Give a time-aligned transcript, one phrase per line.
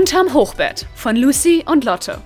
[0.00, 2.22] Unterm Hochbett von Lucy und Lotte.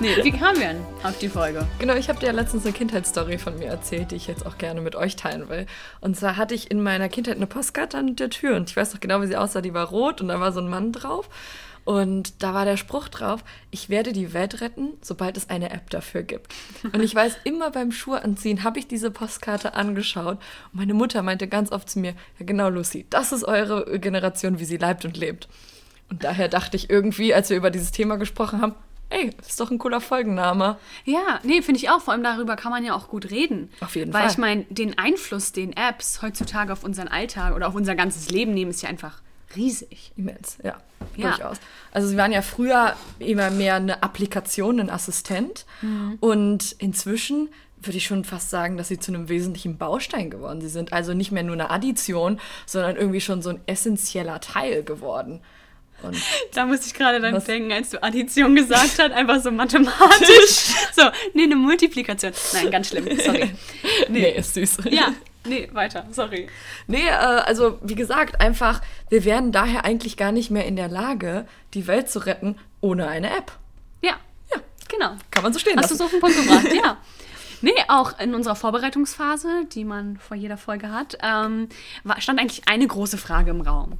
[0.00, 1.66] nee, wie kamen wir denn auf die Folge?
[1.78, 4.56] Genau, ich habe dir ja letztens eine Kindheitsstory von mir erzählt, die ich jetzt auch
[4.56, 5.66] gerne mit euch teilen will.
[6.00, 8.94] Und zwar hatte ich in meiner Kindheit eine Postkarte an der Tür und ich weiß
[8.94, 9.60] noch genau, wie sie aussah.
[9.60, 11.28] Die war rot und da war so ein Mann drauf.
[11.84, 15.90] Und da war der Spruch drauf, ich werde die Welt retten, sobald es eine App
[15.90, 16.54] dafür gibt.
[16.92, 20.38] Und ich weiß, immer beim Schuhanziehen habe ich diese Postkarte angeschaut.
[20.72, 24.58] Und meine Mutter meinte ganz oft zu mir, ja genau, Lucy, das ist eure Generation,
[24.58, 25.48] wie sie leibt und lebt.
[26.08, 28.74] Und daher dachte ich irgendwie, als wir über dieses Thema gesprochen haben,
[29.10, 30.76] ey, ist doch ein cooler Folgenname.
[31.04, 32.00] Ja, nee, finde ich auch.
[32.00, 33.70] Vor allem darüber kann man ja auch gut reden.
[33.80, 34.30] Auf jeden Weil Fall.
[34.30, 38.54] ich meine, den Einfluss, den Apps heutzutage auf unseren Alltag oder auf unser ganzes Leben
[38.54, 39.20] nehmen, ist ja einfach
[39.56, 40.12] riesig.
[40.16, 40.76] Immens, ja,
[41.16, 41.30] Ja.
[41.30, 41.58] durchaus.
[41.92, 45.66] Also sie waren ja früher immer mehr eine Applikation, ein Assistent.
[45.82, 46.16] Mhm.
[46.20, 47.48] Und inzwischen
[47.82, 50.60] würde ich schon fast sagen, dass sie zu einem wesentlichen Baustein geworden.
[50.60, 54.82] Sie sind also nicht mehr nur eine Addition, sondern irgendwie schon so ein essentieller Teil
[54.84, 55.42] geworden.
[56.02, 56.16] Und
[56.52, 60.74] Da muss ich gerade dann denken, als du Addition gesagt hast, einfach so mathematisch.
[60.94, 61.02] so,
[61.34, 62.32] nee, eine Multiplikation.
[62.52, 63.50] Nein, ganz schlimm, sorry.
[64.08, 64.78] nee, ist süß.
[64.90, 65.12] Ja,
[65.46, 66.48] nee, weiter, sorry.
[66.86, 70.88] Nee, äh, also wie gesagt, einfach, wir wären daher eigentlich gar nicht mehr in der
[70.88, 73.52] Lage, die Welt zu retten ohne eine App.
[74.02, 74.14] Ja,
[74.52, 75.12] Ja, genau.
[75.30, 75.94] kann man so stehen Hast du lassen.
[75.94, 76.96] es auf den Punkt gebracht, ja.
[77.62, 81.68] Nee, auch in unserer Vorbereitungsphase, die man vor jeder Folge hat, ähm,
[82.18, 83.98] stand eigentlich eine große Frage im Raum.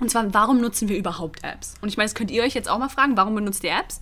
[0.00, 1.74] Und zwar, warum nutzen wir überhaupt Apps?
[1.80, 4.00] Und ich meine, das könnt ihr euch jetzt auch mal fragen, warum benutzt ihr Apps?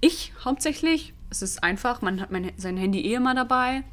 [0.00, 3.84] Ich hauptsächlich, es ist einfach, man hat mein, sein Handy eh immer dabei.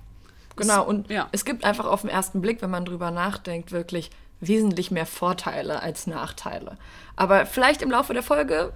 [0.55, 1.27] Genau, und ja.
[1.31, 5.81] es gibt einfach auf den ersten Blick, wenn man drüber nachdenkt, wirklich wesentlich mehr Vorteile
[5.81, 6.77] als Nachteile.
[7.15, 8.73] Aber vielleicht im Laufe der Folge,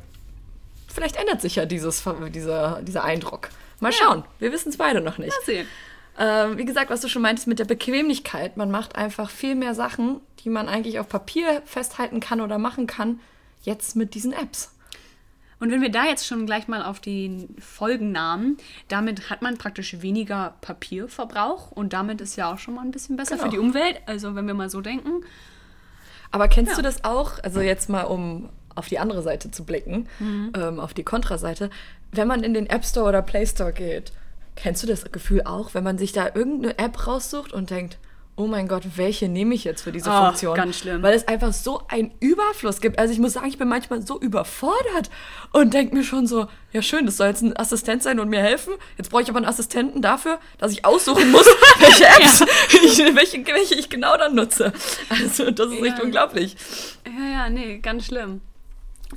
[0.88, 3.50] vielleicht ändert sich ja dieses, dieser, dieser Eindruck.
[3.80, 5.30] Mal schauen, wir wissen es beide noch nicht.
[5.30, 5.68] Mal sehen.
[6.20, 9.76] Ähm, wie gesagt, was du schon meintest mit der Bequemlichkeit, man macht einfach viel mehr
[9.76, 13.20] Sachen, die man eigentlich auf Papier festhalten kann oder machen kann,
[13.62, 14.72] jetzt mit diesen Apps.
[15.60, 18.58] Und wenn wir da jetzt schon gleich mal auf die Folgennamen,
[18.90, 23.18] damit hat man praktisch weniger Papierverbrauch und damit ist ja auch schon mal ein bisschen
[23.18, 23.46] besser Genau.
[23.46, 24.00] für die Umwelt.
[24.06, 25.24] Also wenn wir mal so denken.
[26.32, 26.76] Aber kennst Ja.
[26.78, 27.42] du das auch?
[27.44, 31.72] Also jetzt mal, um auf die andere Seite zu blicken, ähm, auf die Kontraseite.
[32.12, 34.12] Wenn man in den App Store oder Play Store geht,
[34.56, 37.98] kennst du das Gefühl auch, wenn man sich da irgendeine App raussucht und denkt,
[38.38, 40.56] oh mein Gott, welche nehme ich jetzt für diese Oh, Funktion?
[40.56, 41.02] ganz schlimm.
[41.02, 43.00] Weil es einfach so einen Überfluss gibt.
[43.00, 45.10] Also ich muss sagen, ich bin manchmal so überfordert
[45.54, 48.42] und denke mir schon so, ja schön, das soll jetzt ein Assistent sein und mir
[48.42, 48.74] helfen.
[48.98, 51.48] Jetzt brauche ich aber einen Assistenten dafür, dass ich aussuchen muss,
[51.80, 52.46] welche Apps,
[52.84, 54.72] ich, welche, welche ich genau dann nutze.
[55.10, 56.04] Also das ist echt Ja.
[56.04, 56.56] unglaublich.
[57.06, 58.42] Ja, ja, nee, ganz schlimm.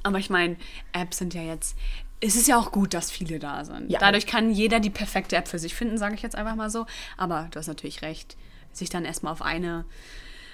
[0.02, 0.56] Aber ich meine,
[0.92, 1.76] Apps sind ja jetzt.
[2.20, 3.90] Es ist ja auch gut, dass viele da sind.
[3.90, 3.98] Ja.
[3.98, 6.86] Dadurch kann jeder die perfekte App für sich finden, sage ich jetzt einfach mal so.
[7.16, 8.36] Aber du hast natürlich recht,
[8.72, 9.84] sich dann erstmal auf eine,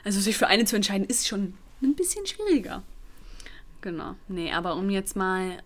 [0.04, 2.82] also sich für eine zu entscheiden, ist schon ein bisschen schwieriger.
[3.80, 4.14] Genau.
[4.28, 5.58] Nee, aber um jetzt mal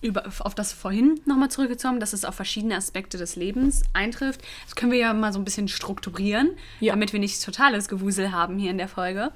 [0.00, 4.42] über, auf das vorhin nochmal zurückgekommen, dass es auf verschiedene Aspekte des Lebens eintrifft.
[4.64, 6.92] Das können wir ja mal so ein bisschen strukturieren, Ja.
[6.92, 9.32] damit wir nicht totales Gewusel haben hier in der Folge.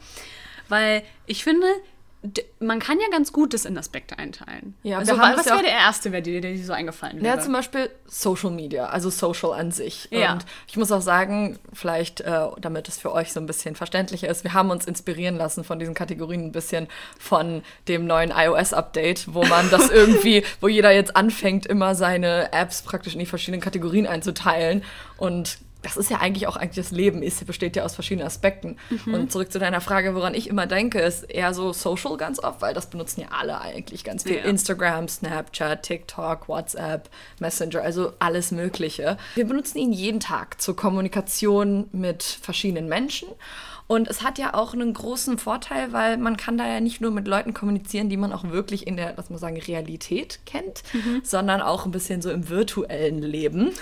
[0.68, 1.66] Weil ich finde,
[2.60, 4.76] man kann ja ganz gut das in Aspekte einteilen.
[4.84, 7.36] Ja, also, was ja wäre der erste, dir, der dir so eingefallen wäre?
[7.36, 10.06] Ja, zum Beispiel Social Media, also Social an sich.
[10.12, 10.34] Ja.
[10.34, 14.28] Und ich muss auch sagen, vielleicht, äh, damit es für euch so ein bisschen verständlicher
[14.28, 16.86] ist, wir haben uns inspirieren lassen von diesen Kategorien ein bisschen
[17.18, 22.82] von dem neuen iOS-Update, wo man das irgendwie, wo jeder jetzt anfängt, immer seine Apps
[22.82, 24.84] praktisch in die verschiedenen Kategorien einzuteilen.
[25.16, 28.76] Und das ist ja eigentlich auch eigentlich das Leben, ist, besteht ja aus verschiedenen Aspekten.
[29.04, 29.14] Mhm.
[29.14, 32.62] Und zurück zu deiner Frage, woran ich immer denke, ist eher so Social ganz oft,
[32.62, 34.36] weil das benutzen ja alle eigentlich ganz viel.
[34.36, 34.44] Ja.
[34.44, 37.10] Instagram, Snapchat, TikTok, WhatsApp,
[37.40, 39.16] Messenger, also alles Mögliche.
[39.34, 43.28] Wir benutzen ihn jeden Tag zur Kommunikation mit verschiedenen Menschen.
[43.88, 47.10] Und es hat ja auch einen großen Vorteil, weil man kann da ja nicht nur
[47.10, 50.82] mit Leuten kommunizieren, die man auch wirklich in der, lass mal sagen, Realität kennt,
[51.24, 53.72] sondern auch ein bisschen so im virtuellen Leben.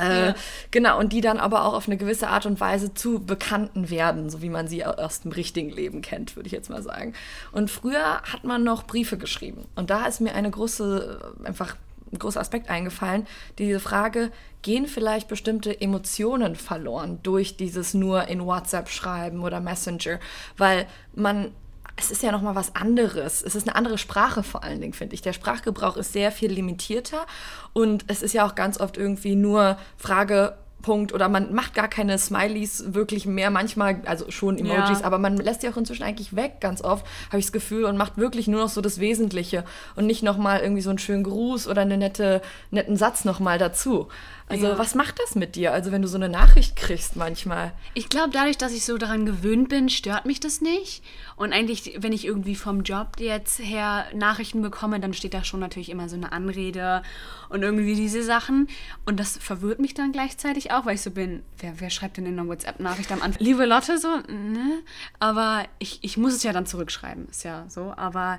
[0.00, 0.34] Äh,
[0.70, 4.28] Genau, und die dann aber auch auf eine gewisse Art und Weise zu Bekannten werden,
[4.30, 7.12] so wie man sie aus dem richtigen Leben kennt, würde ich jetzt mal sagen.
[7.52, 9.66] Und früher hat man noch Briefe geschrieben.
[9.76, 11.76] Und da ist mir eine große, äh, einfach
[12.12, 13.26] ein großer Aspekt eingefallen,
[13.58, 14.30] diese Frage,
[14.62, 20.18] gehen vielleicht bestimmte Emotionen verloren durch dieses nur in WhatsApp schreiben oder Messenger,
[20.56, 21.52] weil man
[21.96, 23.42] es ist ja noch mal was anderes.
[23.42, 25.22] Es ist eine andere Sprache vor allen Dingen, finde ich.
[25.22, 27.26] Der Sprachgebrauch ist sehr viel limitierter
[27.72, 31.88] und es ist ja auch ganz oft irgendwie nur Frage, Punkt oder man macht gar
[31.88, 35.06] keine Smileys wirklich mehr manchmal, also schon Emojis, Ja.
[35.06, 37.96] aber man lässt die auch inzwischen eigentlich weg, ganz oft, habe ich das Gefühl, und
[37.96, 39.64] macht wirklich nur noch so das Wesentliche
[39.96, 44.08] und nicht nochmal irgendwie so einen schönen Gruß oder einen nette, netten Satz nochmal dazu.
[44.46, 44.78] Also Ja.
[44.78, 45.72] was macht das mit dir?
[45.72, 47.72] Also wenn du so eine Nachricht kriegst manchmal.
[47.94, 51.02] Ich glaube, dadurch, dass ich so daran gewöhnt bin, stört mich das nicht.
[51.36, 55.60] Und eigentlich, wenn ich irgendwie vom Job jetzt her Nachrichten bekomme, dann steht da schon
[55.60, 57.02] natürlich immer so eine Anrede
[57.48, 58.68] und irgendwie diese Sachen.
[59.04, 62.26] Und das verwirrt mich dann gleichzeitig auch, weil ich so bin, wer, wer schreibt denn
[62.26, 63.42] in einer WhatsApp-Nachricht am Anfang?
[63.44, 64.82] Liebe Lotte, so, ne?
[65.18, 67.92] Aber ich, ich muss es ja dann zurückschreiben, ist ja so.
[67.96, 68.38] Aber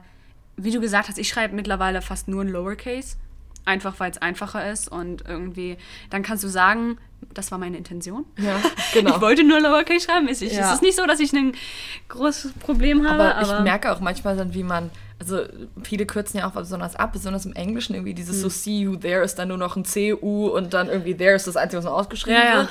[0.57, 3.18] wie du gesagt hast, ich schreibe mittlerweile fast nur in Lowercase.
[3.65, 5.77] Einfach weil es einfacher ist und irgendwie,
[6.09, 6.97] dann kannst du sagen,
[7.33, 8.25] das war meine Intention.
[8.38, 8.62] Ja,
[8.94, 9.15] genau.
[9.15, 10.27] Ich wollte nur Lowercase schreiben.
[10.27, 10.67] Es ist, Ja.
[10.67, 11.53] es ist nicht so, dass ich ein
[12.09, 15.41] großes Problem habe, Aber, aber, ich merke auch manchmal dann, wie man, also
[15.83, 18.41] viele kürzen ja auch besonders ab, besonders im Englischen irgendwie dieses Hm.
[18.44, 21.47] so see you there ist dann nur noch ein CU und dann irgendwie there ist
[21.47, 22.57] das Einzige, was noch ausgeschrieben ja.
[22.59, 22.69] wird.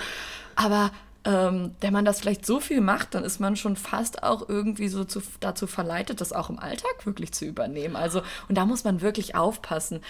[0.55, 0.93] Aber
[1.25, 4.89] ähm, wenn man das vielleicht so viel macht, dann ist man schon fast auch irgendwie
[4.89, 7.97] so zu, dazu verleitet, das auch im Alltag wirklich zu übernehmen.
[7.97, 10.01] Also, und da muss man wirklich aufpassen.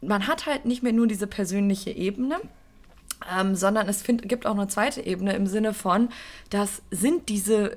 [0.00, 2.36] Man hat halt nicht mehr nur diese persönliche Ebene,
[3.36, 6.08] ähm, sondern es find, gibt auch eine zweite Ebene im Sinne von,
[6.50, 7.76] das sind diese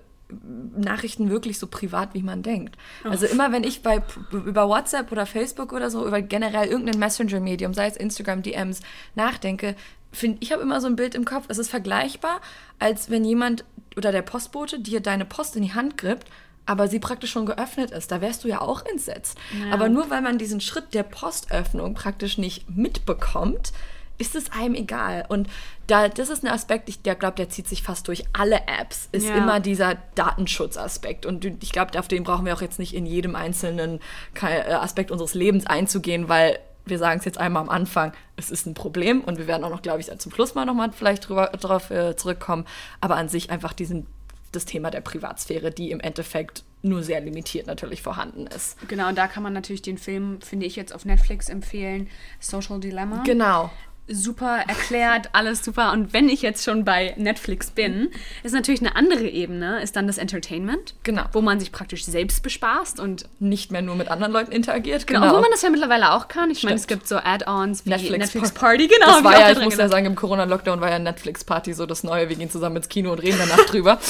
[0.78, 2.78] Nachrichten wirklich so privat, wie man denkt.
[3.04, 4.02] Also immer, wenn ich bei,
[4.32, 8.80] über WhatsApp oder Facebook oder so, über generell irgendein Messenger-Medium, sei es Instagram, DMs,
[9.16, 9.76] nachdenke,
[10.12, 12.42] finde ich habe immer so ein Bild im Kopf, es ist vergleichbar,
[12.80, 13.66] als wenn jemand
[13.98, 16.28] oder der Postbote dir deine Post in die Hand grippt,
[16.66, 18.12] aber sie praktisch schon geöffnet ist.
[18.12, 19.38] Da wärst du ja auch entsetzt.
[19.72, 23.72] Aber nur weil man diesen Schritt der Postöffnung praktisch nicht mitbekommt,
[24.18, 25.26] ist es einem egal.
[25.30, 25.48] Und
[25.88, 29.10] da, das ist ein Aspekt, ich der glaube, der zieht sich fast durch alle Apps,
[29.12, 29.36] ist Ja.
[29.36, 31.26] immer dieser Datenschutzaspekt.
[31.26, 34.00] Und ich glaube, auf den brauchen wir auch jetzt nicht in jedem einzelnen
[34.42, 38.66] äh, Aspekt unseres Lebens einzugehen, weil wir sagen es jetzt einmal am Anfang, es ist
[38.66, 41.48] ein Problem und wir werden auch noch, glaube ich, zum Schluss mal nochmal vielleicht drüber,
[41.48, 42.66] drauf äh, zurückkommen.
[43.02, 44.08] Aber an sich einfach diesen,
[44.52, 48.78] das Thema der Privatsphäre, die im Endeffekt nur sehr limitiert natürlich vorhanden ist.
[48.88, 52.10] genau, und da kann man natürlich den Film, finde ich, jetzt auf Netflix empfehlen,
[52.40, 53.24] Social Dilemma.
[53.24, 53.70] Genau.
[54.12, 55.92] Super erklärt, alles super.
[55.92, 58.10] Und wenn ich jetzt schon bei Netflix bin,
[58.44, 60.96] ist natürlich eine andere Ebene, ist dann das Entertainment.
[61.04, 61.24] Genau.
[61.34, 65.08] Wo man sich praktisch selbst bespaßt und Nicht mehr nur mit anderen Leuten interagiert.
[65.08, 66.52] Genau, obwohl man das ja mittlerweile auch kann.
[66.52, 69.06] Ich meine, es gibt so Add-ons wie Netflix Netflix, Par- Party, genau.
[69.08, 69.92] das war ja, ich muss ja gedacht.
[69.92, 72.30] sagen, im Corona-Lockdown war ja Netflix-Party so das Neue.
[72.30, 74.00] Wir gehen zusammen ins Kino und reden danach drüber.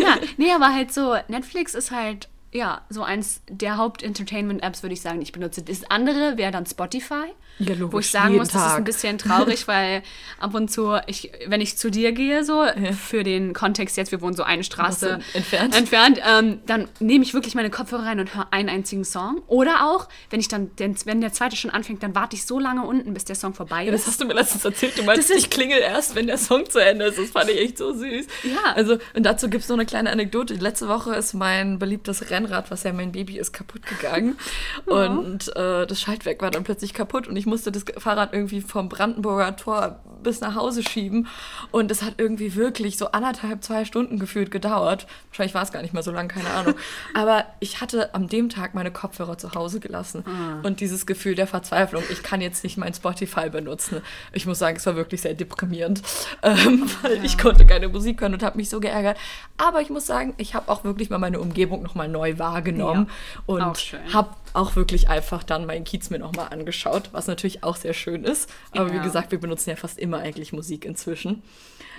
[0.00, 5.00] Ja, nee, aber halt so, Netflix ist halt, ja, so eins der Haupt-Entertainment-Apps, würde ich
[5.00, 5.62] sagen, die ich benutze.
[5.62, 7.26] Das andere wäre dann Spotify.
[7.60, 8.78] Ja, logisch, Wo ich sagen muss, das ist Tag.
[8.78, 10.02] ein bisschen traurig, weil
[10.40, 12.64] ab und zu, ich, wenn ich zu dir gehe, so,
[12.98, 15.76] für den Kontext jetzt, wir wohnen so eine Straße so entfernt.
[15.76, 19.42] entfernt ähm, dann nehme ich wirklich meine Kopfhörer rein und höre einen einzigen Song.
[19.46, 22.58] Oder auch, wenn ich dann, den, wenn der zweite schon anfängt, dann warte ich so
[22.58, 24.02] lange unten, bis der Song vorbei Ja, ist.
[24.06, 24.98] das hast du mir letztens erzählt.
[24.98, 27.18] Du meinst, ist- ich klingel erst, wenn der Song zu Ende ist.
[27.18, 28.26] Das fand ich echt so süß.
[28.44, 28.72] Ja.
[28.74, 30.54] Also, und dazu gibt es noch eine kleine Anekdote.
[30.54, 34.38] Letzte Woche ist mein beliebtes Rennrad, was ja mein Baby ist, kaputt gegangen.
[34.86, 38.88] Und äh, das Schaltwerk war dann plötzlich kaputt und ich musste das Fahrrad irgendwie vom
[38.88, 41.26] Brandenburger Tor bis nach Hause schieben.
[41.70, 45.06] Und es hat irgendwie wirklich so anderthalb, zwei Stunden gefühlt gedauert.
[45.30, 46.74] Wahrscheinlich war es gar nicht mal so lang, keine Ahnung.
[47.14, 50.24] Aber ich hatte am dem Tag meine Kopfhörer zu Hause gelassen.
[50.62, 54.02] Und dieses Gefühl der Verzweiflung, ich kann jetzt nicht mein Spotify benutzen.
[54.32, 56.02] Ich muss sagen, es war wirklich sehr deprimierend,
[56.42, 59.16] ähm, weil ich konnte keine Musik hören und habe mich so geärgert.
[59.56, 63.08] Aber ich muss sagen, ich habe auch wirklich mal meine Umgebung nochmal neu wahrgenommen
[63.46, 67.76] auch und habe auch wirklich einfach dann meinen Kiez mir nochmal angeschaut, was natürlich auch
[67.76, 68.50] sehr schön ist.
[68.76, 69.02] Aber wie Ja.
[69.02, 71.42] gesagt, wir benutzen ja fast immer eigentlich Musik inzwischen.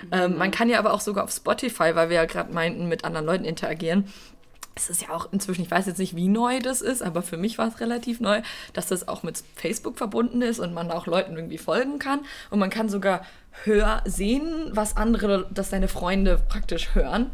[0.02, 0.08] Mhm.
[0.12, 3.04] Ähm, man kann ja aber auch sogar auf Spotify, weil wir ja gerade meinten, mit
[3.04, 4.06] anderen Leuten interagieren.
[4.74, 7.36] Es ist ja auch inzwischen, ich weiß jetzt nicht, wie neu das ist, aber für
[7.36, 8.40] mich war es relativ neu,
[8.72, 12.20] dass das auch mit Facebook verbunden ist und man auch Leuten irgendwie folgen kann.
[12.48, 13.22] Und man kann sogar
[13.64, 17.30] hör sehen, was andere, dass seine Freunde praktisch hören.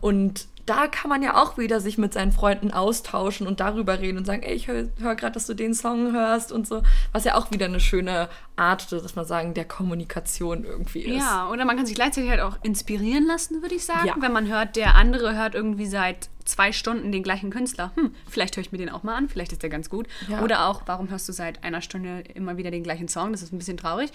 [0.00, 4.18] Und da kann man ja auch wieder sich mit seinen Freunden austauschen und darüber reden
[4.18, 6.82] und sagen, ey, ich höre hör gerade, dass du den Song hörst und so.
[7.12, 11.22] Was ja auch wieder eine schöne Art, dass man sagen, der Kommunikation irgendwie ist.
[11.22, 14.08] Ja, oder man kann sich gleichzeitig halt auch inspirieren lassen, würde ich sagen.
[14.08, 14.14] Ja.
[14.18, 17.92] Wenn man hört, der andere hört irgendwie seit zwei Stunden den gleichen Künstler.
[17.96, 20.06] Hm, vielleicht höre ich mir den auch mal an, vielleicht ist der ganz gut.
[20.28, 20.42] Ja.
[20.42, 23.32] Oder auch, warum hörst du seit einer Stunde immer wieder den gleichen Song?
[23.32, 24.10] Das ist ein bisschen traurig.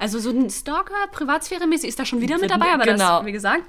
[0.00, 3.18] Also so ein Stalker, Privatsphäre-mäßig ist da schon wieder mit dabei, aber Genau.
[3.18, 3.62] das, wie gesagt.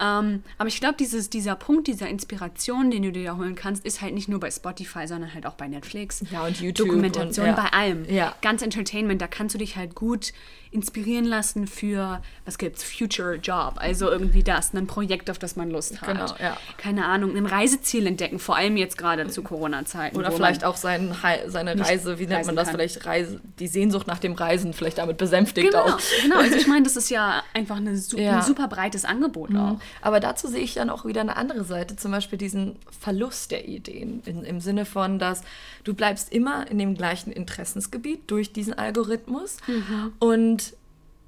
[0.00, 3.86] Ähm, aber ich glaube, dieses, dieser Punkt dieser Inspiration, den du dir da holen kannst,
[3.86, 6.22] ist halt nicht nur bei Spotify, sondern halt auch bei Netflix.
[6.30, 7.62] Ja, und YouTube Dokumentation, und- ja.
[7.62, 8.04] bei allem.
[8.10, 8.34] Ja.
[8.42, 10.34] Ganz Entertainment, da kannst du dich halt gut
[10.70, 15.70] inspirieren lassen für, was gibt's, Future Job, also irgendwie das, ein Projekt, auf das man
[15.70, 16.08] Lust hat.
[16.08, 16.56] Genau, ja.
[16.78, 20.16] Keine Ahnung, ein Reiseziel entdecken, vor allem jetzt gerade zu Corona-Zeiten.
[20.16, 21.14] Oder vielleicht auch sein,
[21.46, 22.66] seine Reise, wie nennt man das?
[22.68, 22.74] kann.
[22.76, 25.98] Vielleicht Reise, die Sehnsucht nach dem Reisen vielleicht damit besänftigt Genau, auch.
[26.22, 26.38] genau.
[26.38, 29.78] Also ich meine, das ist ja einfach eine, ein super breites Angebot auch.
[30.02, 33.68] Aber dazu sehe ich dann auch wieder eine andere Seite, zum Beispiel diesen Verlust der
[33.68, 34.22] Ideen.
[34.24, 35.42] In, Im Sinne von, dass
[35.84, 39.58] du bleibst immer in dem gleichen Interessensgebiet durch diesen Algorithmus
[40.18, 40.74] und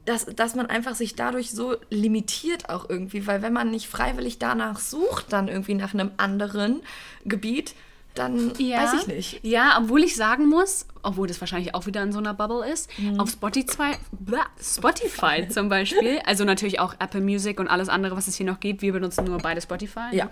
[0.06, 4.38] dass, dass man einfach sich dadurch so limitiert auch irgendwie, weil wenn man nicht freiwillig
[4.38, 6.80] danach sucht, dann irgendwie nach einem anderen
[7.24, 7.74] Gebiet,
[8.14, 9.40] dann weiß ich nicht.
[9.44, 12.90] Ja, obwohl ich sagen muss, obwohl das wahrscheinlich auch wieder in so einer Bubble ist,
[12.98, 13.20] Mhm.
[13.20, 18.28] auf Spotify, blah, Spotify zum Beispiel, also natürlich auch Apple Music und alles andere, was
[18.28, 20.08] es hier noch gibt, wir benutzen nur beide Spotify.
[20.12, 20.24] Ja.
[20.26, 20.30] Ne?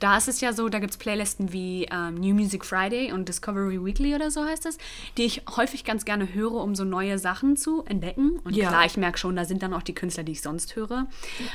[0.00, 3.28] Da ist es ja so, da gibt es Playlisten wie ähm, New Music Friday und
[3.28, 4.78] Discovery Weekly oder so heißt es,
[5.16, 8.38] die ich häufig ganz gerne höre, um so neue Sachen zu entdecken.
[8.44, 8.68] Und Ja.
[8.68, 11.06] klar, ich merke schon, da sind dann auch die Künstler, die ich sonst höre.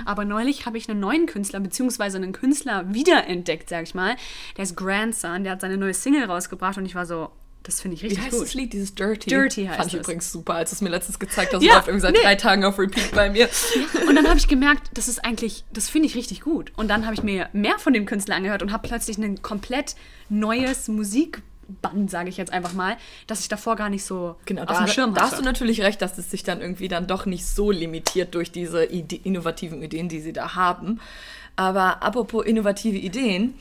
[0.05, 4.15] Aber neulich habe ich einen neuen Künstler, beziehungsweise einen Künstler wiederentdeckt, sag ich mal.
[4.58, 7.29] Der ist Grandson, der hat seine neue Single rausgebracht und ich war so,
[7.63, 8.43] das finde ich Wie richtig heißt gut.
[8.46, 8.74] das Lied?
[8.74, 9.29] Dieses Dirty?
[9.29, 10.00] Dirty heißt Fand ich es.
[10.01, 11.63] übrigens super, als es mir letztens gezeigt hast.
[11.63, 12.22] Ja, läuft irgendwie seit nee.
[12.22, 13.50] drei Tagen auf Repeat bei mir.
[14.08, 16.72] Und dann habe ich gemerkt, das ist eigentlich, das finde ich richtig gut.
[16.75, 19.96] Und dann habe ich mir mehr von dem Künstler angehört und habe plötzlich ein komplett
[20.29, 24.67] neues Musikband, sage ich jetzt einfach mal, das ich davor gar nicht so Genau, auf
[24.67, 25.41] da, dem Schirm da hast hatte.
[25.43, 28.86] du natürlich recht, dass es sich dann irgendwie dann doch nicht so limitiert durch diese
[28.86, 31.00] Ide innovativen Ideen, die sie da haben.
[31.55, 33.53] Aber apropos innovative Ideen,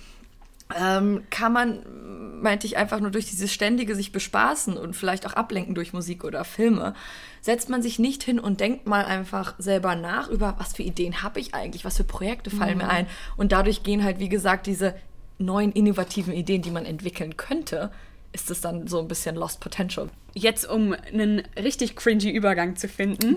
[0.78, 5.34] ähm, kann man, meinte ich, einfach nur durch dieses ständige sich bespaßen und vielleicht auch
[5.34, 6.94] ablenken durch Musik oder Filme,
[7.40, 11.22] setzt man sich nicht hin und denkt mal einfach selber nach über, was für Ideen
[11.22, 13.06] habe ich eigentlich, was für Projekte fallen mir ein.
[13.36, 14.94] Und dadurch gehen halt, wie gesagt, diese
[15.38, 17.90] neuen innovativen Ideen, die man entwickeln könnte,
[18.32, 20.08] ist es dann so ein bisschen Lost Potential.
[20.34, 23.36] Jetzt, um einen richtig cringy Übergang zu finden,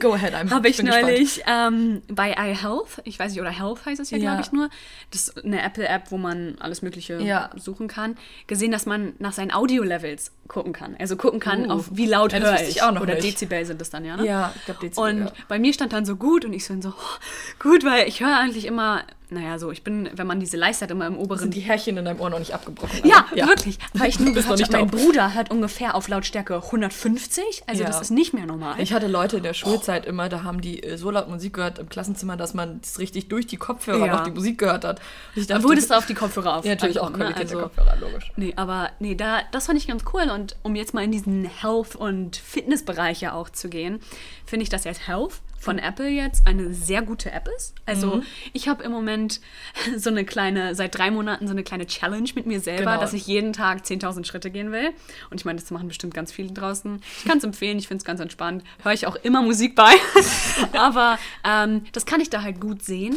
[0.49, 4.31] habe ich neulich ähm, bei iHealth, ich weiß nicht, oder Health heißt es ja, Ja.
[4.31, 4.69] glaube ich nur,
[5.11, 7.49] das ist eine Apple-App, wo man alles Mögliche Ja.
[7.57, 8.15] suchen kann,
[8.47, 10.95] gesehen, dass man nach seinen Audio-Levels gucken kann.
[10.97, 11.73] Also gucken kann, Uh.
[11.73, 12.81] auf wie laut Ja, höre ich.
[12.81, 13.23] oder nicht.
[13.23, 14.25] Dezibel sind das dann, ja, ne?
[14.25, 15.09] Ja, ich glaube, Dezibel.
[15.09, 15.31] Und ja.
[15.47, 17.19] bei mir stand dann so gut und ich so, so oh,
[17.59, 20.91] gut, weil ich höre eigentlich immer, naja, so, ich bin, wenn man diese Leiste hat,
[20.91, 22.99] immer im oberen sind die Härchen in deinem Ohr noch nicht abgebrochen.
[23.03, 23.79] ja, Also, wirklich.
[23.93, 24.87] Weil ich nur nicht habe, mein.
[24.87, 27.63] Bruder hört ungefähr auf Lautstärke 150.
[27.67, 27.87] Also Ja.
[27.87, 28.75] das ist nicht mehr normal.
[28.79, 31.79] Ich hatte Leute in der Schulzeit immer, da haben die äh, so laut Musik gehört
[31.79, 34.13] im Klassenzimmer, dass man das richtig durch die Kopfhörer Ja.
[34.17, 34.99] noch die Musik gehört hat.
[35.35, 36.65] Und ich da dachte, wurdest du auf die Kopfhörer auf.
[36.65, 37.33] ja, natürlich auch ne?
[37.33, 38.31] der Kopfhörer, logisch.
[38.35, 40.29] Nee, aber nee, da, das fand ich ganz cool.
[40.33, 43.99] Und um jetzt mal in diesen Health- und Fitnessbereiche auch zu gehen,
[44.45, 47.73] finde ich, dass jetzt Health von Apple jetzt eine sehr gute App ist.
[47.87, 48.23] Also Mhm.
[48.53, 49.41] ich habe im Moment
[49.97, 53.01] so eine kleine, seit drei Monaten so eine kleine Challenge mit mir selber, Genau.
[53.01, 54.91] dass ich jeden Tag 10.000 Schritte gehen will.
[55.31, 57.01] Und ich meine, das machen bestimmt ganz viele draußen.
[57.17, 58.63] Ich kann es empfehlen, ich finde es ganz entspannt.
[58.83, 59.91] Höre ich auch immer Musik bei.
[60.77, 63.15] Aber ähm, das kann ich da halt gut sehen.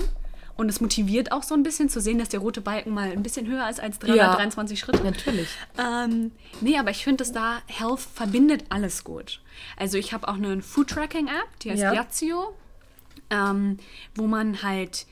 [0.59, 3.23] Und es motiviert auch so ein bisschen zu sehen, dass der rote Balken mal ein
[3.23, 5.05] bisschen höher ist als 323 Schritte.
[5.05, 5.49] Natürlich.
[5.79, 9.41] Ähm, nee, aber ich finde, dass da Health verbindet alles gut.
[9.77, 11.93] Also ich habe auch eine Food-Tracking-App, die heißt Ja.
[11.95, 12.57] Yazio,
[13.31, 13.79] ähm,
[14.17, 15.07] wo man halt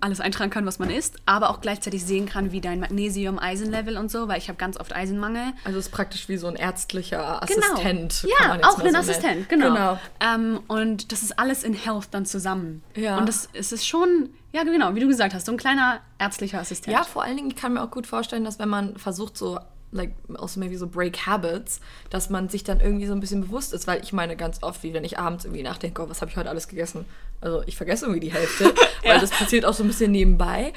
[0.00, 4.10] alles eintragen kann, was man isst, aber auch gleichzeitig sehen kann, wie dein Magnesium-Eisen-Level und
[4.10, 5.52] so, weil ich habe ganz oft Eisenmangel.
[5.64, 7.60] Also es ist praktisch wie so ein ärztlicher Genau.
[7.66, 8.26] Assistent.
[8.38, 9.66] kann Ja, auch ein so Assistent, genau.
[9.68, 9.98] genau.
[10.20, 12.82] Ähm, und das ist alles in Health dann zusammen.
[12.96, 13.18] Ja.
[13.18, 16.58] Und das, es ist schon, ja genau, wie du gesagt hast, so ein kleiner ärztlicher
[16.60, 16.96] Assistent.
[16.96, 19.58] Ja, vor allen Dingen, ich kann mir auch gut vorstellen, dass wenn man versucht, so,
[19.92, 21.80] like, also maybe so Break Habits,
[22.10, 24.82] dass man sich dann irgendwie so ein bisschen bewusst ist, weil ich meine ganz oft,
[24.82, 27.04] wie wenn ich abends irgendwie nachdenke, oh, was habe ich heute alles gegessen?
[27.40, 28.64] Also ich vergesse irgendwie die Hälfte,
[29.02, 29.18] weil Ja.
[29.18, 30.72] das passiert auch so ein bisschen nebenbei.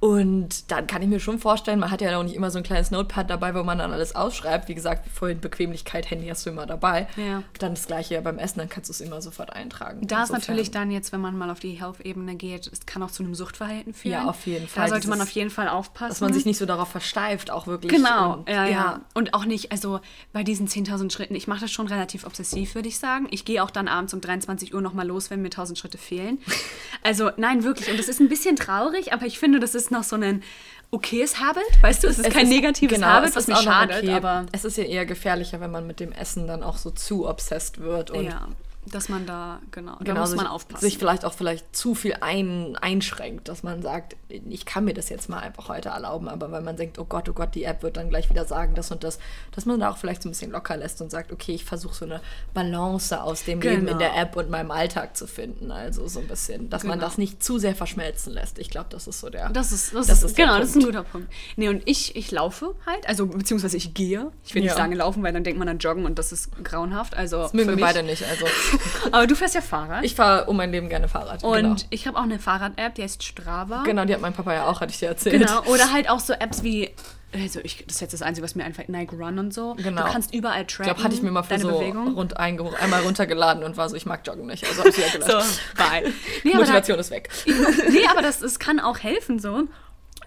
[0.00, 2.64] Und dann kann ich mir schon vorstellen, man hat ja auch nicht immer so ein
[2.64, 4.68] kleines Notepad dabei, wo man dann alles ausschreibt.
[4.68, 7.08] Wie gesagt, vorhin Bequemlichkeit, Handy hast du immer dabei.
[7.16, 7.42] Ja.
[7.58, 10.06] Dann das gleiche ja beim Essen, dann kannst du es immer sofort eintragen.
[10.06, 13.10] Da ist natürlich dann jetzt, wenn man mal auf die Health-Ebene geht, es kann auch
[13.10, 14.12] zu einem Suchtverhalten führen.
[14.12, 14.84] Ja, auf jeden Fall.
[14.84, 16.08] Da sollte man Dieses- auf jeden Fall aufpassen.
[16.10, 17.92] dass man sich nicht so darauf versteift, auch wirklich.
[17.92, 20.00] Genau, Und, ja, ja, Und auch nicht, also
[20.32, 23.26] bei diesen 10.000 Schritten, ich mache das schon relativ obsessiv, würde ich sagen.
[23.30, 26.38] Ich gehe auch dann abends um 23 Uhr nochmal los, wenn mir 1.000 Schritte fehlen.
[27.04, 27.90] Also nein, wirklich.
[27.90, 30.42] Und das ist ein bisschen traurig, aber ich finde, das ist noch so ein
[30.90, 31.62] okayes Habit.
[31.82, 34.12] Weißt du, es ist Es kein ist- negatives genau, Habit, was ist noch schadet, okay.
[34.14, 37.28] aber es ist ja eher gefährlicher, wenn man mit dem Essen dann auch so zu
[37.28, 38.48] obsessed wird und ja,
[38.94, 40.80] dass man da, genau, da genau, muss man sich, aufpassen.
[40.84, 45.08] sich vielleicht auch vielleicht zu viel ein, einschränkt, dass man sagt, ich kann mir das
[45.08, 47.82] jetzt mal einfach heute erlauben, aber wenn man denkt, oh Gott, oh Gott, die App
[47.82, 49.18] wird dann gleich wieder sagen, das und das,
[49.52, 51.94] dass man da auch vielleicht so ein bisschen locker lässt und sagt, okay, ich versuche
[51.94, 52.20] so eine
[52.54, 53.98] Balance aus dem Leben in Genau.
[53.98, 57.08] der App und meinem Alltag zu finden, also so ein bisschen, dass man Genau.
[57.08, 58.58] das nicht zu sehr verschmelzen lässt.
[58.58, 60.82] Ich glaube, das ist so der Das ist, das Das ist, genau, das ist ein
[60.84, 61.32] guter Punkt.
[61.56, 64.30] Nee, und ich, ich laufe halt, also beziehungsweise ich gehe.
[64.44, 64.68] Ich will Ja.
[64.72, 67.16] nicht sagen laufen, weil dann denkt man an Joggen und das ist grauenhaft.
[67.16, 68.46] Also Das mögen wir beide nicht, also
[69.12, 70.04] Aber du fährst ja Fahrrad.
[70.04, 71.42] Ich fahre um mein Leben gerne Fahrrad.
[71.44, 71.76] und genau.
[71.90, 73.82] ich habe auch eine Fahrrad-App, die heißt Strava.
[73.84, 75.40] genau, die hat mein Papa ja auch, hatte ich dir erzählt.
[75.40, 75.62] Genau.
[75.64, 76.90] Oder halt auch so Apps wie,
[77.34, 79.74] also ich, das ist jetzt das Einzige, was mir einfällt, Nike Run und so.
[79.74, 80.04] Genau.
[80.06, 80.84] Du kannst überall Ich tracken.
[80.92, 82.14] glaube, hatte ich mir mal für so Bewegung.
[82.14, 84.64] rund einge einmal runtergeladen und war so, ich mag Joggen nicht.
[84.66, 85.60] Also hab ich wieder So, gelöscht.
[85.76, 86.12] bye.
[86.44, 87.28] Nee, aber, da, Motivation ist weg.
[87.46, 89.64] nee, aber das, das kann auch helfen so.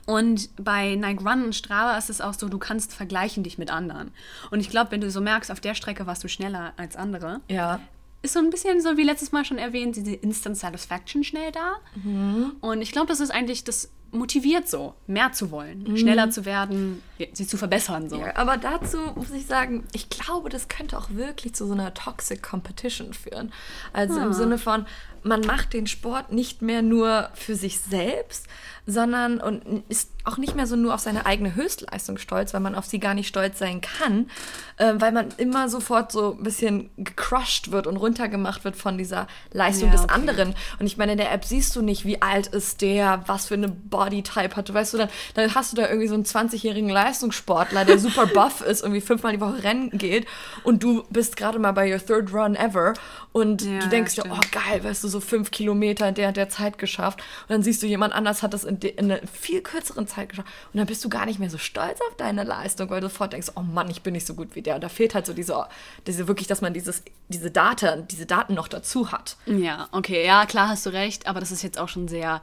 [0.06, 3.72] Und bei Nike Run und Strava ist es auch so, du kannst vergleichen dich mit
[3.72, 4.12] anderen.
[4.50, 7.40] Und ich glaube, wenn du so merkst, auf der Strecke warst du schneller als andere,
[7.50, 7.80] Ja.
[8.22, 11.78] Ist so ein bisschen so wie letztes Mal schon erwähnt, diese Instant Satisfaction schnell da.
[12.04, 12.54] Mhm.
[12.62, 15.98] Und ich glaube, das ist eigentlich, das motiviert so, mehr zu wollen, Mhm.
[15.98, 17.02] schneller zu werden,
[17.32, 18.18] sich zu verbessern so.
[18.20, 21.94] Ja, aber dazu muss ich sagen, ich glaube, das könnte auch wirklich zu so einer
[21.94, 23.54] Toxic Competition führen.
[23.94, 24.26] Also Ah.
[24.26, 24.86] im Sinne von,
[25.24, 28.48] man macht den Sport nicht mehr nur für sich selbst,
[28.88, 32.76] sondern und ist auch nicht mehr so nur auf seine eigene Höchstleistung stolz, weil man
[32.76, 34.30] auf sie gar nicht stolz sein kann,
[34.78, 39.28] äh, weil man immer sofort so ein bisschen gecrushed wird und runtergemacht wird von dieser
[39.52, 40.14] Leistung Ja, des okay.
[40.14, 40.56] anderen.
[40.80, 43.54] Und ich meine, in der App siehst du nicht, wie alt ist der, was für
[43.56, 44.70] eine Bodytype hat.
[44.70, 48.26] Du weißt du, dann, dann hast du da irgendwie so einen 20-jährigen Leistungssportler, der super
[48.34, 50.28] buff ist, irgendwie fünfmal die Woche rennen geht
[50.64, 52.94] und du bist gerade mal bei your third run ever
[53.32, 56.50] und Ja, du denkst dir, oh geil, weißt du, so fünf Kilometer in der, der
[56.50, 57.20] Zeit geschafft.
[57.42, 60.48] Und dann siehst du, jemand anders hat das in, in einer viel kürzeren Zeit geschafft.
[60.74, 63.34] Und dann bist du gar nicht mehr so stolz auf deine Leistung, weil du sofort
[63.34, 64.76] denkst, oh Mann, ich bin nicht so gut wie der.
[64.76, 65.68] Und da fehlt halt so diese,
[66.08, 69.38] diese wirklich, dass man dieses, diese Daten, diese Daten noch dazu hat.
[69.46, 72.42] Ja, okay, ja, klar hast du recht, aber das ist jetzt auch schon sehr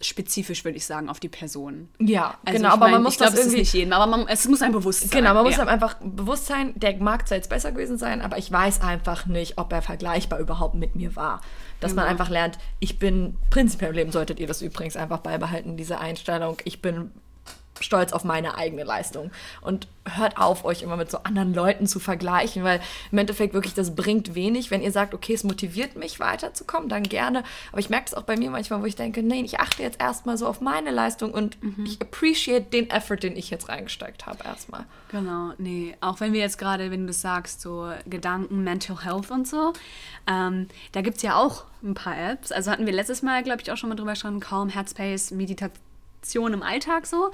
[0.00, 1.88] spezifisch, würde ich sagen, auf die Person.
[1.98, 4.28] Ja, Also genau, aber mein, man muss ich glaube, das irgendwie nicht jedem, aber man,
[4.28, 5.10] es muss ein bewusst sein.
[5.10, 5.60] Genau, man muss ja.
[5.62, 9.26] einem einfach bewusst sein, der mag zwar jetzt besser gewesen sein, aber ich weiß einfach
[9.26, 11.40] nicht, ob er vergleichbar überhaupt mit mir war.
[11.80, 12.12] Dass man Genau.
[12.12, 16.56] einfach lernt, ich bin prinzipiell im Leben, solltet ihr das übrigens einfach beibehalten, diese Einstellung,
[16.64, 17.10] ich bin
[17.80, 19.30] stolz auf meine eigene Leistung.
[19.60, 22.80] Und hört auf, euch immer mit so anderen Leuten zu vergleichen, weil
[23.12, 24.70] im Endeffekt wirklich, das bringt wenig.
[24.70, 27.44] Wenn ihr sagt, okay, es motiviert mich weiterzukommen, dann gerne.
[27.72, 30.00] Aber ich merke es auch bei mir manchmal, wo ich denke, nein, ich achte jetzt
[30.00, 34.44] erstmal so auf meine Leistung und ich appreciate den Effort, den ich jetzt reingesteckt habe
[34.44, 34.84] erstmal.
[35.10, 35.94] Genau, nee.
[36.00, 39.72] Auch wenn wir jetzt gerade, wenn du das sagst, so Gedanken, Mental Health und so,
[40.26, 42.52] ähm, da gibt es ja auch ein paar Apps.
[42.52, 45.87] Also hatten wir letztes Mal, glaube ich, auch schon mal drüber schon, Calm, Headspace, Meditation
[46.36, 47.30] im Alltag so.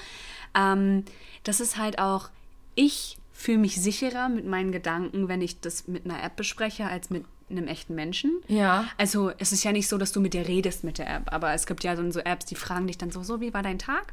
[0.54, 1.04] Ähm,
[1.42, 2.30] das ist halt auch,
[2.74, 7.10] ich fühle mich sicherer mit meinen Gedanken, wenn ich das mit einer App bespreche, als
[7.10, 8.40] mit einem echten Menschen.
[8.48, 8.86] Ja.
[8.96, 11.52] Also es ist ja nicht so, dass du mit der redest mit der App, aber
[11.52, 13.78] es gibt ja dann so Apps, die fragen dich dann so, so wie war dein
[13.78, 14.12] Tag?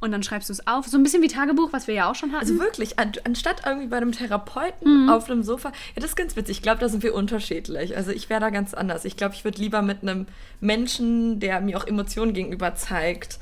[0.00, 2.16] Und dann schreibst du es auf, so ein bisschen wie Tagebuch, was wir ja auch
[2.16, 2.40] schon hatten.
[2.40, 6.34] Also wirklich, an, anstatt irgendwie bei einem Therapeuten auf einem Sofa, ja, das ist ganz
[6.34, 6.56] witzig.
[6.56, 7.96] Ich glaube, da sind wir unterschiedlich.
[7.96, 9.04] Also ich wäre da ganz anders.
[9.04, 10.26] Ich glaube, ich würde lieber mit einem
[10.60, 13.38] Menschen, der mir auch Emotionen gegenüber zeigt.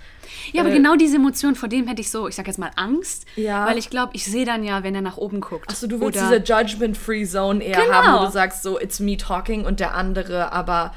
[0.52, 2.70] Ja, aber Äh, genau diese Emotion, vor dem hätte ich so, ich sag jetzt mal
[2.76, 3.24] Angst.
[3.36, 3.66] Ja.
[3.66, 5.68] Weil ich glaube, ich sehe dann ja, wenn er nach oben guckt.
[5.70, 7.92] Achso, du willst Oder- diese Judgment-Free Zone eher Genau.
[7.94, 10.92] haben, wo du sagst, so, it's me talking und der andere aber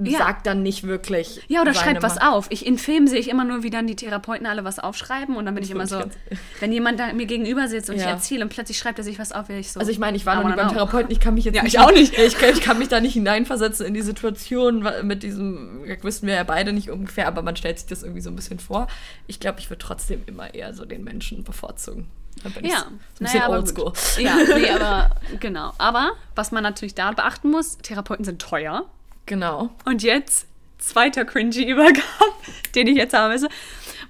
[0.00, 0.18] Ja.
[0.18, 1.42] sagt dann nicht wirklich.
[1.48, 2.46] Ja, oder schreibt was auf.
[2.48, 5.44] Ich, in Filmen sehe ich immer nur, wie dann die Therapeuten alle was aufschreiben und
[5.44, 6.02] dann bin ich immer so,
[6.60, 8.08] wenn jemand da mir gegenüber sitzt und ich Ja.
[8.08, 9.78] erzähle und plötzlich schreibt er sich was auf, wäre ich so.
[9.78, 10.70] Also ich meine, ich war noch nie beim.
[10.70, 12.16] Therapeuten, ich kann mich jetzt Ja, nicht, ich auch nicht.
[12.18, 16.34] Ich kann, ich kann mich da nicht hineinversetzen in die Situation mit diesem, wissen wir
[16.36, 18.86] ja beide nicht ungefähr, aber man stellt sich das irgendwie so ein bisschen vor.
[19.26, 22.08] Ich glaube, ich würde trotzdem immer eher so den Menschen bevorzugen.
[22.36, 23.92] Ich Ja, so ein bisschen naja, aber oldschool.
[24.18, 25.72] Ja, nee, aber genau.
[25.76, 28.86] Aber was man natürlich da beachten muss, Therapeuten sind teuer.
[29.26, 29.70] Genau.
[29.84, 30.46] Und jetzt,
[30.78, 32.02] zweiter cringy Übergang,
[32.74, 33.32] den ich jetzt habe.
[33.32, 33.48] Also,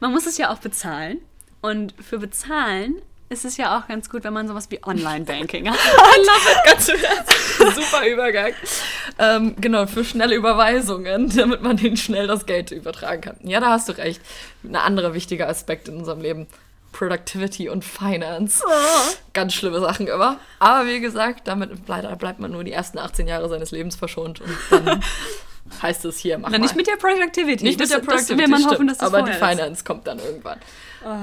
[0.00, 1.18] man muss es ja auch bezahlen.
[1.60, 3.00] Und für bezahlen
[3.32, 5.78] ist es ja auch ganz gut, wenn man sowas wie Online-Banking hat.
[5.78, 7.76] I love it, ganz Ernst.
[7.76, 8.52] Super Übergang.
[9.18, 13.36] Ähm, genau, für schnelle Überweisungen, damit man denen schnell das Geld übertragen kann.
[13.42, 14.20] Ja, da hast du recht.
[14.62, 16.46] Ein anderer wichtiger Aspekt in unserem Leben.
[16.92, 18.62] Productivity und Finance.
[19.32, 20.38] Ganz schlimme Sachen immer.
[20.58, 24.40] Aber wie gesagt, damit bleibt, bleibt man nur die ersten 18 Jahre seines Lebens verschont.
[24.40, 25.02] Und dann
[25.82, 26.62] heißt es hier, mach Na, mal.
[26.62, 27.64] nicht mit der Productivity.
[27.64, 29.58] Nicht das, mit der Productivity, Das stimmt, hoffen, dass das aber die vorher ist.
[29.58, 30.58] Finance kommt dann irgendwann.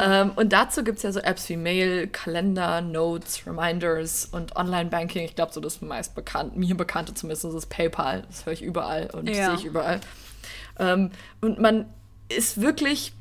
[0.01, 5.23] Ähm, und dazu gibt es ja so Apps wie Mail, Kalender, Notes, Reminders und Online-Banking.
[5.23, 8.23] Ich glaube, so das meist bekannt, mir bekannte zumindest ist PayPal.
[8.27, 9.45] Das höre ich überall und Ja.
[9.51, 10.01] sehe ich überall.
[10.79, 11.85] Ähm, und man
[12.27, 13.13] ist wirklich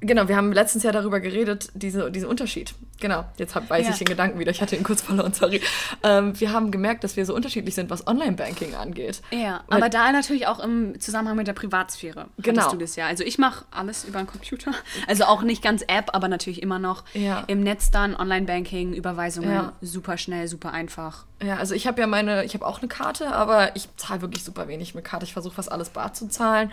[0.00, 2.72] Genau, wir haben letztens ja darüber geredet, diese, diesen Unterschied.
[3.00, 3.92] Genau, jetzt hab, weiß Ja.
[3.92, 4.50] ich den Gedanken wieder.
[4.52, 5.60] Ich hatte ihn kurz verloren, sorry.
[6.04, 9.22] Ähm, wir haben gemerkt, dass wir so unterschiedlich sind, was Online-Banking angeht.
[9.32, 12.26] Ja, Weil- aber da natürlich auch im Zusammenhang mit der Privatsphäre.
[12.38, 12.70] Genau.
[12.70, 13.06] Du das ja.
[13.06, 14.70] Also ich mache alles über den Computer.
[15.08, 17.42] Also auch nicht ganz App, aber natürlich immer noch Ja.
[17.48, 19.72] im Netz dann Online-Banking, Überweisungen, Ja.
[19.80, 21.24] super schnell, super einfach.
[21.42, 24.42] Ja, also ich habe ja meine, ich habe auch eine Karte, aber ich zahle wirklich
[24.44, 25.24] super wenig mit Karte.
[25.24, 26.72] Ich versuche fast alles bar zu zahlen,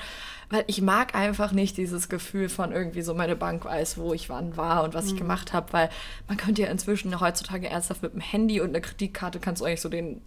[0.49, 4.29] weil ich mag einfach nicht dieses Gefühl von irgendwie so meine Bank weiß, wo ich
[4.29, 5.89] wann war und was ich gemacht habe, weil
[6.27, 9.81] man könnte ja inzwischen heutzutage ernsthaft mit dem Handy und einer Kreditkarte kannst du eigentlich
[9.81, 10.21] so den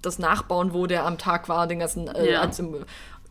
[0.00, 2.42] das nachbauen, wo der am Tag war, den ganzen, äh, Ja.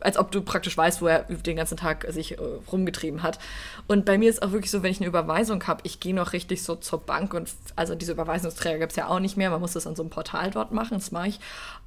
[0.04, 3.38] Als, ob du praktisch weißt, wo er den ganzen Tag sich äh, rumgetrieben hat.
[3.86, 6.32] Und bei mir ist auch wirklich so, wenn ich eine Überweisung habe, ich gehe noch
[6.32, 9.50] richtig so zur Bank und also diese Überweisungsträger gibt es ja auch nicht mehr.
[9.50, 11.40] Man muss das an so einem Portal dort machen, das mache ich.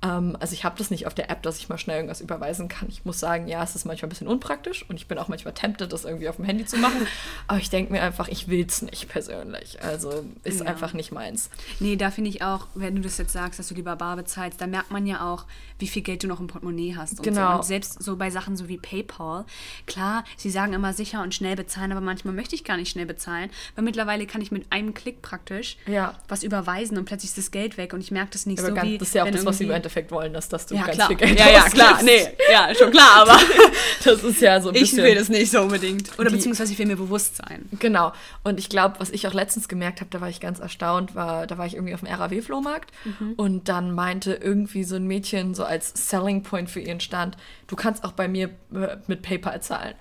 [0.04, 2.68] Ähm, also ich habe das nicht auf der App, dass ich mal schnell irgendwas überweisen
[2.68, 2.88] kann.
[2.90, 5.54] Ich muss sagen, ja, es ist manchmal ein bisschen unpraktisch und ich bin auch manchmal
[5.54, 7.08] tempted, das irgendwie auf dem Handy zu machen.
[7.48, 9.82] Aber ich denke mir einfach, ich will es nicht persönlich.
[9.84, 10.66] Also ist Ja.
[10.68, 11.50] einfach nicht meins.
[11.80, 14.60] Nee, da finde ich auch, wenn du das jetzt sagst, dass du lieber bar bezahlst,
[14.62, 15.46] da merkt man ja auch,
[15.80, 17.20] wie viel Geld du noch im Portemonnaie hast.
[17.20, 17.52] Und Genau.
[17.52, 17.58] So.
[17.58, 19.46] Und selbst so bei Sachen so wie PayPal,
[19.88, 23.06] klar, sie sagen immer sicher und schnell bezahlen, aber manchmal möchte ich gar nicht schnell
[23.06, 26.14] bezahlen, weil mittlerweile kann ich mit einem Klick praktisch Ja.
[26.28, 28.74] was überweisen und plötzlich ist das Geld weg und ich merke das nicht Aber so
[28.76, 28.98] ganz, wie.
[28.98, 30.96] das ist ja auch das, was sie im Endeffekt wollen, dass, dass du Ja, ganz
[30.96, 31.08] klar.
[31.10, 32.02] viel Geld ja, ja, klar.
[32.04, 33.38] Nee, ja, schon klar, aber
[34.04, 35.04] Das ist ja so ein ich bisschen...
[35.04, 36.18] will das nicht so unbedingt.
[36.20, 37.68] Oder beziehungsweise ich will mir bewusst sein.
[37.80, 38.14] Genau.
[38.44, 41.48] Und ich glaube, was ich auch letztens gemerkt habe, da war ich ganz erstaunt, war,
[41.48, 43.34] da war ich irgendwie auf dem RAW-Flohmarkt Mhm.
[43.38, 47.36] und dann meinte irgendwie so ein Mädchen so als Selling Point für ihren Stand,
[47.68, 49.96] du kannst auch bei mir äh, mit PayPal zahlen.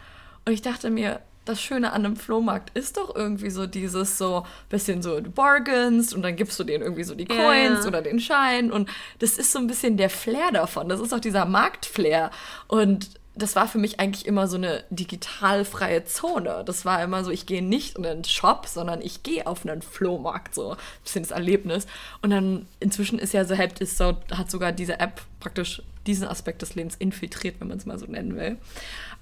[0.44, 4.46] Und ich dachte mir, das Schöne an einem Flohmarkt ist doch irgendwie so dieses so
[4.68, 7.86] bisschen so du bargains und dann gibst du denen irgendwie so die Coins ja.
[7.86, 10.88] oder den Schein und das ist so ein bisschen der Flair davon.
[10.88, 12.30] Das ist auch dieser Marktflair
[12.66, 16.62] und das war für mich eigentlich immer so eine digitalfreie Zone.
[16.64, 19.82] Das war immer so, ich gehe nicht in einen Shop, sondern ich gehe auf einen
[19.82, 21.86] Flohmarkt, so ein bisschen das Erlebnis.
[22.22, 26.62] Und dann inzwischen ist ja so, ist so, hat sogar diese App praktisch diesen Aspekt
[26.62, 28.58] des Lebens infiltriert, wenn man es mal so nennen will.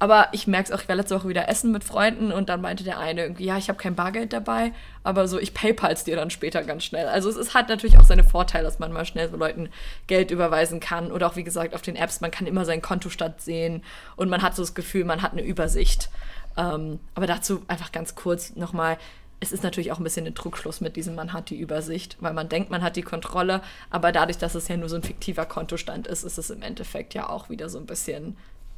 [0.02, 2.60] Aber ich merke es auch, ich war letzte Woche wieder essen mit Freunden und dann
[2.60, 4.72] meinte der eine irgendwie, ja, ich habe kein Bargeld dabei,
[5.04, 7.06] aber so, ich PayPal's dir dann später ganz schnell.
[7.06, 9.68] Also es ist, hat natürlich auch seine Vorteile, dass man mal schnell so Leuten
[10.08, 13.40] Geld überweisen kann oder auch, wie gesagt, auf den Apps, man kann immer seinen Kontostand
[13.40, 13.84] sehen
[14.16, 16.10] und man hat so das Gefühl, man hat eine Übersicht.
[16.56, 18.98] Ähm, aber dazu einfach ganz kurz nochmal,
[19.38, 22.32] es ist natürlich auch ein bisschen ein Trugschluss mit diesem, man hat die Übersicht, weil
[22.32, 23.60] man denkt, man hat die Kontrolle,
[23.90, 27.14] aber dadurch, dass es ja nur so ein fiktiver Kontostand ist, ist es im Endeffekt
[27.14, 28.36] ja auch wieder so ein bisschen,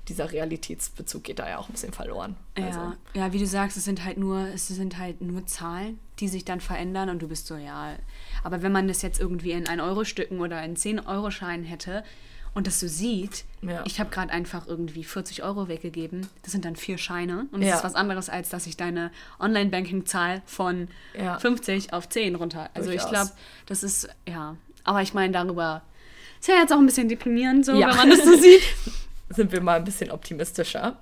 [0.08, 2.36] dieser Realitätsbezug geht da ja auch ein bisschen verloren.
[2.56, 5.98] Also, Ja, ja, wie du sagst, es sind halt nur, es sind halt nur Zahlen,
[6.20, 7.94] die sich dann verändern und du bist so, ja.
[8.42, 12.04] Aber wenn man das jetzt irgendwie in 1-Euro-Stücken oder in 10-Euro-Scheinen hätte
[12.54, 13.82] und das so sieht, Ja.
[13.86, 17.70] ich habe gerade einfach irgendwie 40 Euro weggegeben, das sind dann vier Scheine und das
[17.70, 17.76] Ja.
[17.76, 20.88] ist was anderes, als dass ich deine Online-Banking-Zahl von
[21.18, 21.38] Ja.
[21.38, 22.68] 50 auf 10 runter.
[22.74, 23.10] Also ich Durchaus.
[23.10, 23.30] glaube,
[23.66, 24.56] das ist, ja.
[24.84, 25.82] Aber ich meine, darüber
[26.40, 27.88] ist ja jetzt auch ein bisschen deprimierend, so, Ja.
[27.90, 28.62] wenn man das so sieht.
[29.34, 30.96] sind wir mal ein bisschen optimistischer.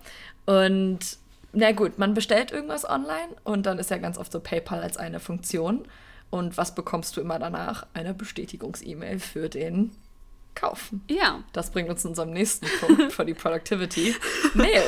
[0.47, 1.19] Und
[1.53, 4.97] na gut, man bestellt irgendwas online und dann ist ja ganz oft so PayPal als
[4.97, 5.87] eine Funktion.
[6.31, 7.87] Und was bekommst du immer danach?
[7.93, 9.93] Eine Bestätigungs-E-Mail für den
[10.55, 10.91] Kauf.
[11.09, 11.43] Ja.
[11.53, 14.15] Das bringt uns zu unserem nächsten Punkt für die Productivity.
[14.55, 14.83] Mail.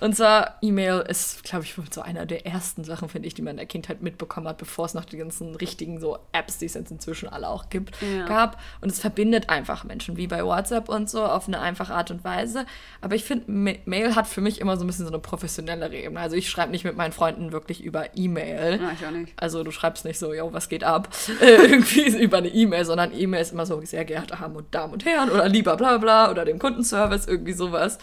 [0.00, 3.56] Unser E-Mail ist, glaube ich, so einer der ersten Sachen, finde ich, die man in
[3.58, 6.90] der Kindheit mitbekommen hat, bevor es noch die ganzen richtigen so Apps, die es jetzt
[6.90, 8.24] inzwischen alle auch gibt, Ja.
[8.26, 8.60] gab.
[8.80, 12.24] Und es verbindet einfach Menschen, wie bei WhatsApp und so, auf eine einfache Art und
[12.24, 12.64] Weise.
[13.00, 15.94] Aber ich finde, Ma- Mail hat für mich immer so ein bisschen so eine professionellere
[15.96, 16.20] Ebene.
[16.20, 18.80] Also ich schreibe nicht mit meinen Freunden wirklich über E-Mail.
[18.80, 19.32] Ja, ich auch nicht.
[19.36, 21.08] Also du schreibst nicht so, yo, was geht ab?
[21.40, 24.92] Äh, irgendwie über eine E-Mail, sondern E-Mail ist immer so, sehr geehrte Damen und Damen
[24.92, 27.98] und Herren oder lieber bla bla bla oder dem Kundenservice, irgendwie sowas.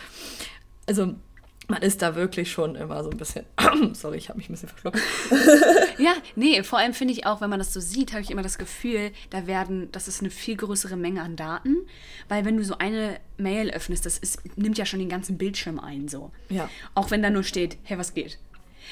[0.87, 1.15] Also
[1.67, 3.45] man ist da wirklich schon immer so ein bisschen,
[3.93, 4.99] sorry, ich habe mich ein bisschen verschluckt.
[5.99, 8.43] Ja, nee, vor allem finde ich auch, wenn man das so sieht, habe ich immer
[8.43, 11.75] das Gefühl, da werden, das ist eine viel größere Menge an Daten,
[12.29, 15.79] weil wenn du so eine Mail öffnest, das ist, nimmt ja schon den ganzen Bildschirm
[15.79, 16.31] ein, so.
[16.49, 16.69] Ja.
[16.93, 18.37] Auch wenn da nur steht, hey, was geht?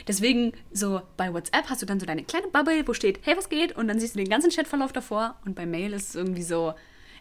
[0.08, 3.50] Deswegen, so bei WhatsApp hast du dann so deine kleine Bubble, wo steht, hey, was
[3.50, 3.76] geht?
[3.76, 5.36] Und dann siehst du den ganzen Chatverlauf davor.
[5.46, 6.74] Und bei Mail ist es irgendwie so,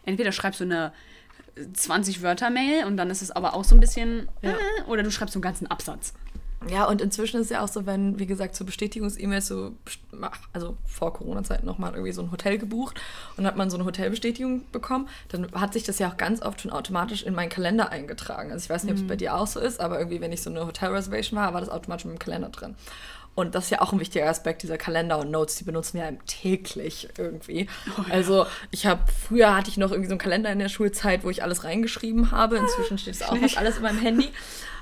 [0.05, 0.91] entweder schreibst du eine
[1.57, 4.53] 20-Wörter-Mail und dann ist es aber auch so ein bisschen, äh,
[4.87, 6.13] oder du schreibst so einen ganzen Absatz.
[6.69, 9.73] Ja, und inzwischen ist es ja auch so, wenn, wie gesagt, zur Bestätigungs-E-Mails so,
[10.51, 12.99] also vor Corona-Zeiten nochmal irgendwie so ein Hotel gebucht
[13.37, 16.61] und hat man so eine Hotelbestätigung bekommen, dann hat sich das ja auch ganz oft
[16.61, 18.51] schon automatisch in meinen Kalender eingetragen.
[18.51, 20.41] Also ich weiß nicht, ob es bei dir auch so ist, aber irgendwie, wenn ich
[20.41, 22.75] so eine Hotel-Reservation war, war das automatisch mit dem Kalender drin.
[23.35, 26.05] Und das ist ja auch ein wichtiger Aspekt dieser Kalender und Notes, die benutzen wir
[26.05, 27.67] ja täglich irgendwie.
[28.09, 31.29] Also ich habe, früher hatte ich noch irgendwie so einen Kalender in der Schulzeit, wo
[31.29, 32.57] ich alles reingeschrieben habe.
[32.57, 34.29] Inzwischen steht es auch fast alles in meinem Handy.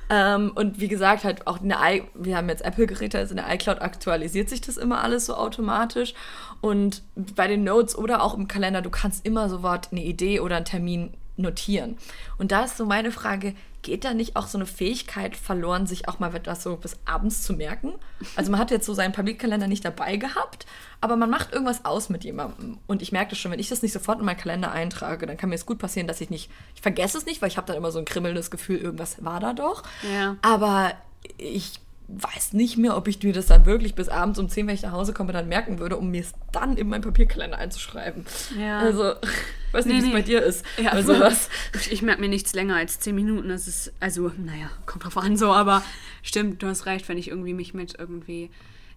[0.09, 3.37] Ähm, und wie gesagt, halt auch in der I wir haben jetzt Apple-Geräte, also in
[3.37, 6.13] der iCloud aktualisiert sich das immer alles so automatisch.
[6.61, 10.57] Und bei den Notes oder auch im Kalender, du kannst immer sofort eine Idee oder
[10.57, 11.97] einen Termin notieren.
[12.37, 16.07] Und da ist so meine Frage, geht da nicht auch so eine Fähigkeit verloren, sich
[16.07, 17.93] auch mal etwas so bis abends zu merken?
[18.35, 20.65] Also man hat jetzt so seinen Papierkalender nicht dabei gehabt,
[21.01, 22.79] aber man macht irgendwas aus mit jemandem.
[22.87, 25.37] Und ich merke das schon, wenn ich das nicht sofort in meinen Kalender eintrage, dann
[25.37, 27.67] kann mir es gut passieren, dass ich nicht, ich vergesse es nicht, weil ich habe
[27.67, 29.83] dann immer so ein kribbelndes Gefühl, irgendwas war da doch.
[30.11, 30.37] Ja.
[30.41, 30.93] Aber
[31.37, 34.75] ich weiß nicht mehr, ob ich mir das dann wirklich bis abends um 10, wenn
[34.75, 38.25] ich nach Hause komme, dann merken würde, um mir es dann in meinen Papierkalender einzuschreiben.
[38.59, 38.79] Ja.
[38.79, 39.19] Also, Ich
[39.73, 40.65] weiß nicht, wie es bei dir ist.
[40.77, 41.49] Ja, bei sowas.
[41.75, 43.49] Ich, ich merke mir nichts länger als 10 Minuten.
[43.49, 45.83] Das ist, also, naja, kommt drauf an so, aber
[46.21, 48.51] stimmt, du hast recht, wenn ich irgendwie mich mit irgendwie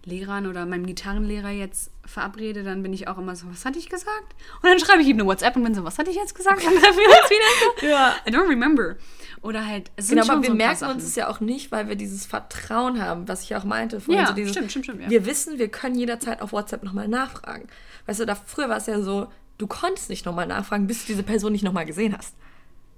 [0.05, 3.89] Lehrern oder meinem Gitarrenlehrer jetzt verabrede, dann bin ich auch immer so, was hatte ich
[3.89, 4.35] gesagt?
[4.61, 6.63] Und dann schreibe ich ihm eine WhatsApp und bin so, was hatte ich jetzt gesagt?
[6.63, 7.87] Dann treffen wir uns wieder so.
[7.87, 8.15] Ja.
[8.25, 8.95] I don't remember.
[9.41, 10.93] Oder halt, es sind Genau, aber wir so merken Sachen.
[10.95, 13.99] uns es ja auch nicht, weil wir dieses Vertrauen haben, was ich auch meinte.
[14.01, 15.09] Vorhin, Ja, so dieses, stimmt, stimmt, stimmt, ja.
[15.09, 17.67] Wir wissen, wir können jederzeit auf WhatsApp nochmal nachfragen.
[18.07, 21.07] Weißt du, da, früher war es ja so, du konntest nicht nochmal nachfragen, bis du
[21.07, 22.35] diese Person nicht nochmal gesehen hast.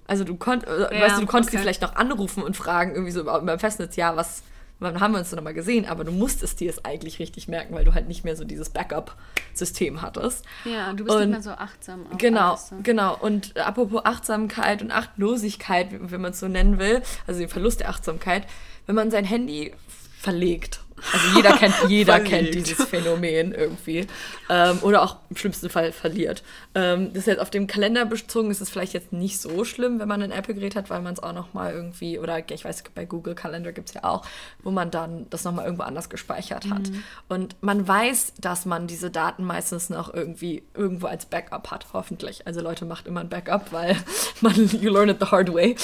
[0.07, 1.63] Also du, konnt, äh, Ja, weißt du, du konntest die okay.
[1.63, 4.43] vielleicht noch anrufen und fragen, irgendwie so über, über Festnetz, ja, was,
[4.79, 5.85] wann haben wir uns denn nochmal gesehen?
[5.85, 8.69] Aber du musstest dir es eigentlich richtig merken, weil du halt nicht mehr so dieses
[8.69, 10.45] Backup-System hattest.
[10.65, 12.05] Ja, du bist Und- nicht mehr so achtsam.
[12.17, 12.79] Genau, alles, ne?
[12.83, 13.17] genau.
[13.17, 17.89] Und apropos Achtsamkeit und Achtlosigkeit, wenn man es so nennen will, also den Verlust der
[17.89, 18.47] Achtsamkeit,
[18.85, 19.73] wenn man sein Handy
[20.19, 20.81] verlegt.
[21.13, 24.07] Also jeder kennt, jeder kennt dieses Phänomen irgendwie.
[24.49, 26.43] Ähm, oder auch im schlimmsten Fall verliert.
[26.75, 29.99] Ähm, das ist jetzt auf dem Kalender bezogen, ist es vielleicht jetzt nicht so schlimm,
[29.99, 33.05] wenn man ein Apple-Gerät hat, weil man es auch nochmal irgendwie, oder ich weiß, bei
[33.05, 34.25] Google Calendar gibt es ja auch,
[34.63, 36.91] wo man dann das nochmal irgendwo anders gespeichert hat.
[37.27, 42.45] Und man weiß, dass man diese Daten meistens noch irgendwie irgendwo als Backup hat, hoffentlich.
[42.47, 43.95] Also Leute, macht immer ein Backup, weil
[44.41, 45.75] man, you learn it the hard way.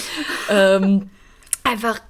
[0.50, 1.10] ähm,
[1.64, 2.02] einfach,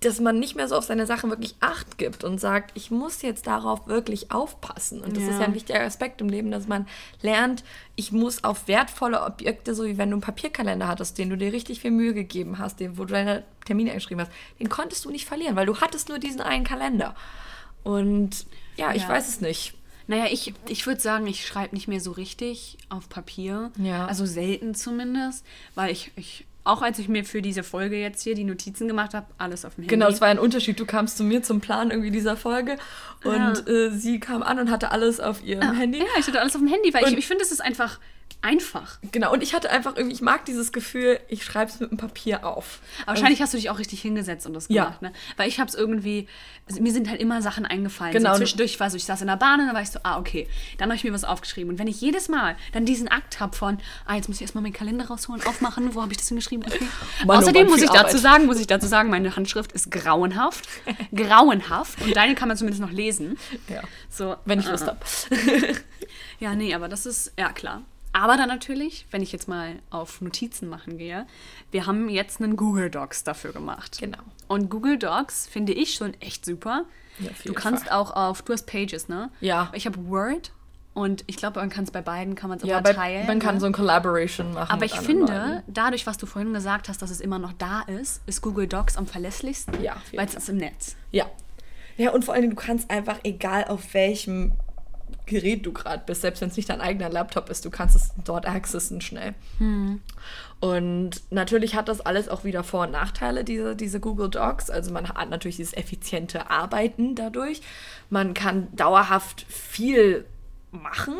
[0.00, 3.20] dass man nicht mehr so auf seine Sachen wirklich Acht gibt und sagt, ich muss
[3.20, 5.02] jetzt darauf wirklich aufpassen.
[5.02, 5.40] Und das ist Ja.
[5.40, 6.86] ja ein wichtiger Aspekt im Leben, dass man
[7.20, 11.36] lernt, ich muss auf wertvolle Objekte, so wie wenn du einen Papierkalender hattest, den du
[11.36, 15.04] dir richtig viel Mühe gegeben hast, den, wo du deine Termine eingeschrieben hast, den konntest
[15.04, 17.14] du nicht verlieren, weil du hattest nur diesen einen Kalender.
[17.84, 19.08] Und ja, ich Ja.
[19.10, 19.74] weiß es nicht.
[20.06, 23.70] Naja, ich, ich würde sagen, ich schreibe nicht mehr so richtig auf Papier.
[23.76, 24.06] Ja.
[24.06, 28.34] Also selten zumindest, weil ich, ich, auch als ich mir für diese Folge jetzt hier
[28.34, 29.94] die Notizen gemacht habe, alles auf dem Handy.
[29.94, 30.78] Genau, es war ein Unterschied.
[30.78, 32.76] Du kamst zu mir zum Plan irgendwie dieser Folge
[33.24, 35.98] und äh, sie kam an und hatte alles auf ihrem Handy.
[35.98, 37.98] Ja, ich hatte alles auf dem Handy, weil ich, Und- ich finde, es ist einfach
[38.40, 38.98] einfach.
[39.12, 41.98] Genau, und ich hatte einfach irgendwie, ich mag dieses Gefühl, ich schreibe es mit dem
[41.98, 42.80] Papier auf.
[43.02, 44.84] Aber wahrscheinlich hast du dich auch richtig hingesetzt und das Ja.
[44.84, 45.12] gemacht, ne?
[45.36, 46.28] Weil ich habe es irgendwie,
[46.68, 48.12] also mir sind halt immer Sachen eingefallen.
[48.12, 48.32] Genau.
[48.32, 49.98] So zwischendurch, ich war so, ich saß in der Bahn und dann war ich so,
[50.04, 50.48] ah, okay.
[50.78, 51.70] Dann habe ich mir was aufgeschrieben.
[51.70, 54.62] Und wenn ich jedes Mal dann diesen Akt habe von, ah, jetzt muss ich erstmal
[54.62, 56.64] meinen Kalender rausholen, aufmachen, wo habe ich das hingeschrieben?
[56.66, 56.86] Okay.
[57.26, 58.20] Mann, oh Außerdem Mann, muss ich dazu Arbeit.
[58.20, 60.68] sagen, muss ich dazu sagen, meine Handschrift ist grauenhaft.
[61.14, 62.00] grauenhaft.
[62.02, 63.36] Und deine kann man zumindest noch lesen.
[63.68, 63.82] Ja.
[64.10, 64.98] So, Wenn ich äh, Lust habe.
[66.40, 67.82] Ja, nee, aber das ist, ja klar.
[68.12, 71.26] Aber dann natürlich, wenn ich jetzt mal auf Notizen machen gehe,
[71.70, 73.98] wir haben jetzt einen Google Docs dafür gemacht.
[74.00, 74.18] Genau.
[74.48, 76.84] Und Google Docs finde ich schon echt super.
[77.18, 77.96] Ja, du kannst Fall.
[77.98, 79.30] auch auf, du hast Pages, ne?
[79.40, 79.70] Ja.
[79.74, 80.52] Ich habe Word
[80.94, 83.26] und ich glaube, man kann es bei beiden, kann man es Ja, immer teilen.
[83.26, 83.60] man kann ne?
[83.60, 84.70] so ein Collaboration machen.
[84.72, 88.22] aber ich finde, dadurch, was du vorhin gesagt hast, dass es immer noch da ist,
[88.26, 89.82] ist Google Docs am verlässlichsten.
[89.82, 90.96] Ja, Weil es ist im Netz.
[91.10, 91.26] Ja.
[91.96, 94.52] Ja, und vor allem, du kannst einfach, egal auf welchem
[95.26, 98.10] Gerät du gerade bist, selbst wenn es nicht dein eigener Laptop ist, du kannst es
[98.24, 99.34] dort accessen schnell.
[100.60, 104.70] Und natürlich hat das alles auch wieder Vor- und Nachteile, diese, diese Google Docs.
[104.70, 107.60] Also man hat natürlich dieses effiziente Arbeiten dadurch.
[108.10, 110.24] Man kann dauerhaft viel
[110.70, 111.14] machen,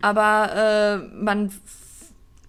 [0.00, 1.50] aber äh, man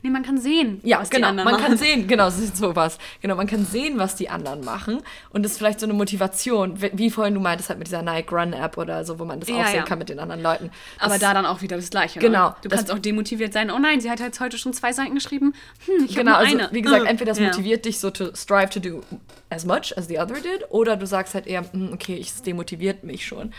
[0.02, 1.28] Nee, man kann sehen, ja, was genau.
[1.30, 1.78] die Man anderen kann machen.
[1.84, 2.98] sehen, genau, sowas.
[3.22, 5.02] Genau, man kann sehen, was die anderen machen.
[5.32, 8.32] Und das ist vielleicht so eine Motivation, wie- vorhin du meintest, halt mit dieser Nike
[8.34, 9.84] Run App oder so, wo man das Ja, auch sehen ja.
[9.84, 10.72] kann mit den anderen Leuten.
[11.00, 12.20] Aber das, da dann auch wieder das Gleiche.
[12.20, 12.56] Genau, Ne?
[12.62, 13.70] Du kannst auch demotiviert sein.
[13.72, 15.54] Oh nein, sie hat jetzt heute schon zwei Seiten geschrieben.
[15.86, 16.74] Hm, ich Genau, habe also nur eine.
[16.76, 17.48] wie gesagt, entweder das ja.
[17.48, 19.02] motiviert dich so to strive to do
[19.50, 22.42] as much as the other did, oder du sagst halt eher, "Hm, okay, ich- es
[22.42, 23.52] demotiviert mich schon.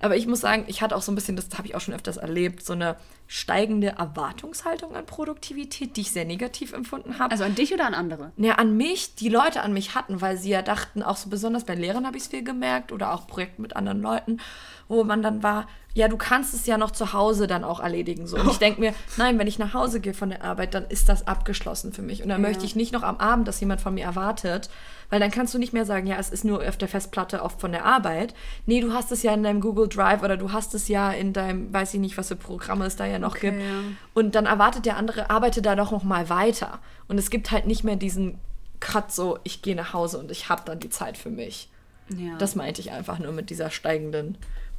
[0.00, 1.94] Aber ich muss sagen, ich hatte auch so ein bisschen, das habe ich auch schon
[1.94, 2.96] öfters erlebt, so eine
[3.28, 7.32] steigende Erwartungshaltung an Produktivität, die ich sehr negativ empfunden habe.
[7.32, 8.32] Also an dich oder an andere?
[8.36, 11.64] Ja, an mich, die Leute an mich hatten, weil sie ja dachten, auch so besonders
[11.64, 14.38] bei Lehrern habe ich es viel gemerkt oder auch Projekten mit anderen Leuten,
[14.88, 18.26] wo man dann war, ja, du kannst es ja noch zu Hause dann auch erledigen.
[18.26, 18.36] So.
[18.36, 21.08] Und ich denke mir, nein, wenn ich nach Hause gehe von der Arbeit, dann ist
[21.08, 22.22] das abgeschlossen für mich.
[22.22, 22.48] Und dann Ja.
[22.48, 24.68] möchte ich nicht noch am Abend, dass jemand von mir erwartet,
[25.08, 27.60] weil dann kannst du nicht mehr sagen, ja, es ist nur auf der Festplatte oft
[27.62, 28.34] von der Arbeit.
[28.66, 31.32] Nee, du hast es ja in deinem Google Drive oder du hast es ja in
[31.32, 33.62] deinem, weiß ich nicht, was für Programme es da ja noch Okay, gibt.
[33.62, 33.68] ja.
[34.12, 36.78] Und dann erwartet der andere, arbeite da doch noch mal weiter.
[37.08, 38.38] Und es gibt halt nicht mehr diesen
[38.80, 41.70] Cut so, ich gehe nach Hause und ich habe dann die Zeit für mich.
[42.14, 42.36] Ja.
[42.36, 44.36] Das meinte ich einfach nur mit dieser steigenden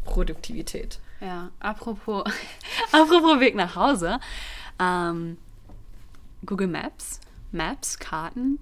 [0.08, 1.00] Produktivität.
[1.22, 2.24] Ja, apropos,
[2.92, 4.20] apropos Weg nach Hause.
[4.80, 5.38] Ähm,
[6.46, 7.20] Google Maps,
[7.52, 8.60] Maps, Karten,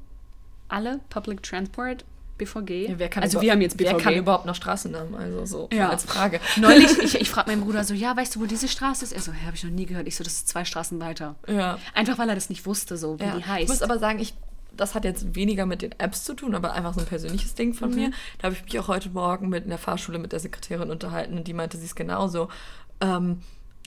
[0.69, 2.05] alle Public Transport,
[2.37, 2.89] BVG.
[2.89, 3.91] Ja, wer kann also wir haben jetzt BVG.
[3.93, 5.15] Wer kann überhaupt noch Straßennamen?
[5.15, 5.89] Also so Ja.
[5.89, 6.39] als Frage.
[6.57, 9.11] Neulich, ich, ich frage meinen Bruder so, ja, weißt du, wo diese Straße ist?
[9.13, 10.07] Er so, ja, habe ich noch nie gehört.
[10.07, 11.35] Ich so, das ist zwei Straßen weiter.
[11.47, 11.77] Ja.
[11.93, 13.31] Einfach, weil er das nicht wusste, so, wie Ja.
[13.33, 13.67] die Ich heißt.
[13.69, 14.33] muss aber sagen, ich,
[14.77, 17.73] das hat jetzt weniger mit den Apps zu tun, aber einfach so ein persönliches Ding
[17.73, 17.95] von Mhm.
[17.95, 18.11] mir.
[18.39, 21.37] Da habe ich mich auch heute Morgen mit in der Fahrschule mit der Sekretärin unterhalten
[21.37, 22.49] und die meinte, sie ist genauso.
[23.01, 23.41] Ähm,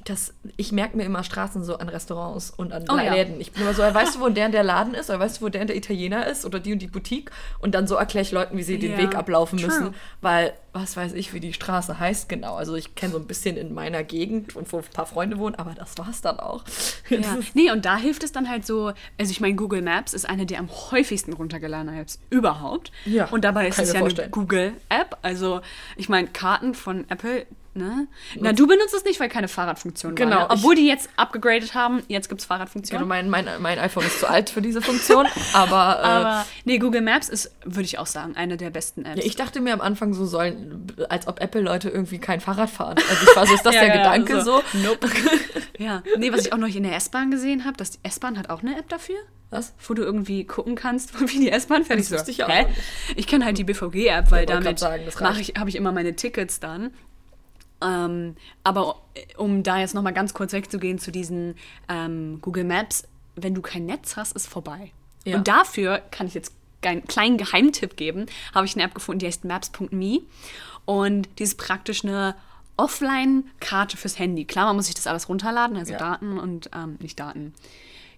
[0.05, 3.15] das, ich merke mir immer Straßen so an Restaurants und an Oh ja.
[3.15, 3.41] Läden.
[3.41, 5.11] Ich bin immer so, weißt du, wo der und der Laden ist?
[5.11, 6.45] Oder weißt du, wo der und der Italiener ist?
[6.45, 7.31] Oder die und die Boutique?
[7.59, 9.67] Und dann so erkläre ich Leuten, wie sie den Ja, Weg ablaufen true.
[9.69, 9.95] müssen.
[10.21, 12.55] Weil, was weiß ich, wie die Straße heißt genau.
[12.57, 15.55] Also ich kenne so ein bisschen in meiner Gegend und wo ein paar Freunde wohnen,
[15.57, 16.65] aber das war's dann auch.
[17.09, 17.19] Ja.
[17.55, 20.47] Nee, und da hilft es dann halt so, also ich meine, Google Maps ist eine
[20.47, 22.93] der am häufigsten runtergeladenen Apps überhaupt.
[23.05, 24.31] Ja, Und dabei ist es ja eine vorstellen.
[24.31, 25.19] Google-App.
[25.23, 25.61] Also
[25.97, 28.07] ich meine, Karten von Apple, ne?
[28.41, 30.39] Na, du benutzt es nicht, weil keine Fahrradfunktion Genau, war.
[30.49, 30.55] Ne?
[30.55, 32.99] ich- Obwohl die jetzt abgegradet haben, jetzt gibt es Fahrradfunktion.
[32.99, 36.79] Genau, mein, mein, mein iPhone ist zu alt für diese Funktion, aber, äh, Aber nee,
[36.79, 39.19] Google Maps ist, würde ich auch sagen, eine der besten Apps.
[39.21, 42.97] ja, ich dachte mir am Anfang so sollen, als ob Apple-Leute irgendwie kein Fahrrad fahren.
[43.09, 44.61] Also ich war so, ist das Ja, der ja, Gedanke so.
[44.73, 44.79] so?
[44.79, 45.09] Nope.
[45.79, 48.51] ja, nee, was ich auch noch in der S-Bahn gesehen habe, dass die S-Bahn hat
[48.51, 49.17] auch eine App dafür.
[49.51, 49.73] Was?
[49.87, 51.99] wo du irgendwie gucken kannst, wie die S-Bahn fährt.
[51.99, 52.67] Das Ich so, wusste ich auch hä?
[53.17, 54.79] Ich kenne halt die BVG-App, weil damit
[55.21, 56.91] mache ich, habe ich immer meine Tickets dann.
[57.81, 59.03] Ähm, aber
[59.37, 61.55] um da jetzt nochmal ganz kurz wegzugehen zu diesen
[61.89, 63.05] ähm, Google Maps,
[63.37, 64.93] wenn du kein Netz hast, ist vorbei.
[65.25, 65.37] Ja.
[65.37, 69.27] Und dafür kann ich jetzt einen kleinen Geheimtipp geben, habe ich eine App gefunden, die
[69.27, 70.21] heißt Maps.me
[70.85, 72.37] und die ist praktisch eine
[72.77, 74.45] Offline-Karte fürs Handy.
[74.45, 75.99] Klar, man muss sich das alles runterladen, also Ja.
[75.99, 77.53] Daten und ähm, nicht Daten.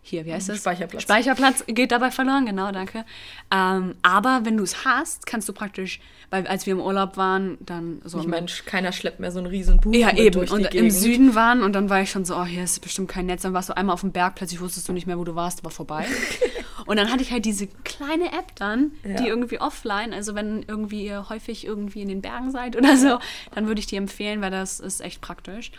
[0.02, 0.58] Hier, wie heißt das?
[0.58, 1.02] Speicherplatz.
[1.02, 3.04] Speicherplatz geht dabei verloren, genau, danke.
[3.52, 7.58] Ähm, aber wenn du es hast, kannst du praktisch, weil als wir im Urlaub waren,
[7.60, 10.40] dann so Ich im- meine, keiner schleppt mehr so ein riesen Buch ja, eben.
[10.48, 10.92] Und im Gegend.
[10.94, 13.42] Süden waren und dann war ich schon so, oh, hier ist bestimmt kein Netz.
[13.42, 15.64] Dann warst du einmal auf dem Berg, plötzlich wusstest du nicht mehr, wo du warst,
[15.64, 16.06] war vorbei.
[16.86, 19.16] und dann hatte ich halt diese kleine App dann, Ja.
[19.16, 23.18] die irgendwie offline, also wenn irgendwie ihr häufig irgendwie in den Bergen seid oder so,
[23.54, 25.72] dann würde ich die empfehlen, weil das ist echt praktisch.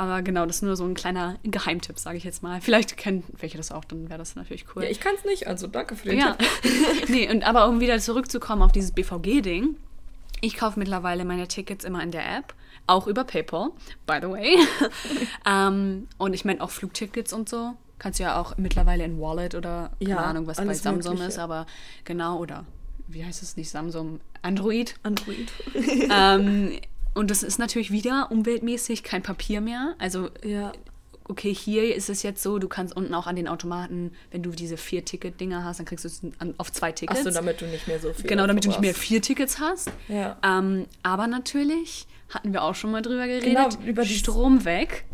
[0.00, 2.62] Aber genau, das ist nur so ein kleiner Geheimtipp, sage ich jetzt mal.
[2.62, 4.82] Vielleicht kennen welche das auch, dann wäre das natürlich cool.
[4.84, 6.36] Ja, ich kann es nicht, also danke für den Ja.
[6.36, 6.48] Tipp.
[7.08, 9.76] nee, und aber um wieder zurückzukommen auf dieses BVG-Ding.
[10.40, 12.54] Ich kaufe mittlerweile meine Tickets immer in der App,
[12.86, 13.72] auch über PayPal,
[14.06, 14.56] by the way.
[15.46, 17.74] ähm, und ich meine auch Flugtickets und so.
[17.98, 21.28] Kannst du ja auch mittlerweile in Wallet oder keine Ja, Ahnung, was bei Samsung Mögliche.
[21.28, 21.66] ist, aber
[22.04, 22.64] genau, oder
[23.06, 24.20] wie heißt es nicht Samsung?
[24.40, 24.94] Android.
[25.02, 25.52] Android.
[26.10, 26.78] ähm,
[27.14, 29.94] und das ist natürlich wieder umweltmäßig kein Papier mehr.
[29.98, 30.72] Also ja.
[31.24, 34.50] okay, hier ist es jetzt so, du kannst unten auch an den Automaten, wenn du
[34.50, 37.20] diese vier Ticket-Dinger hast, dann kriegst du es an- auf zwei Tickets.
[37.20, 38.26] Achso, damit du nicht mehr so viel.
[38.26, 39.90] genau, damit du nicht mehr vier Tickets hast.
[40.08, 40.36] Ja.
[40.44, 45.04] Ähm, aber natürlich, hatten wir auch schon mal drüber geredet, Genau, über die- Strom weg,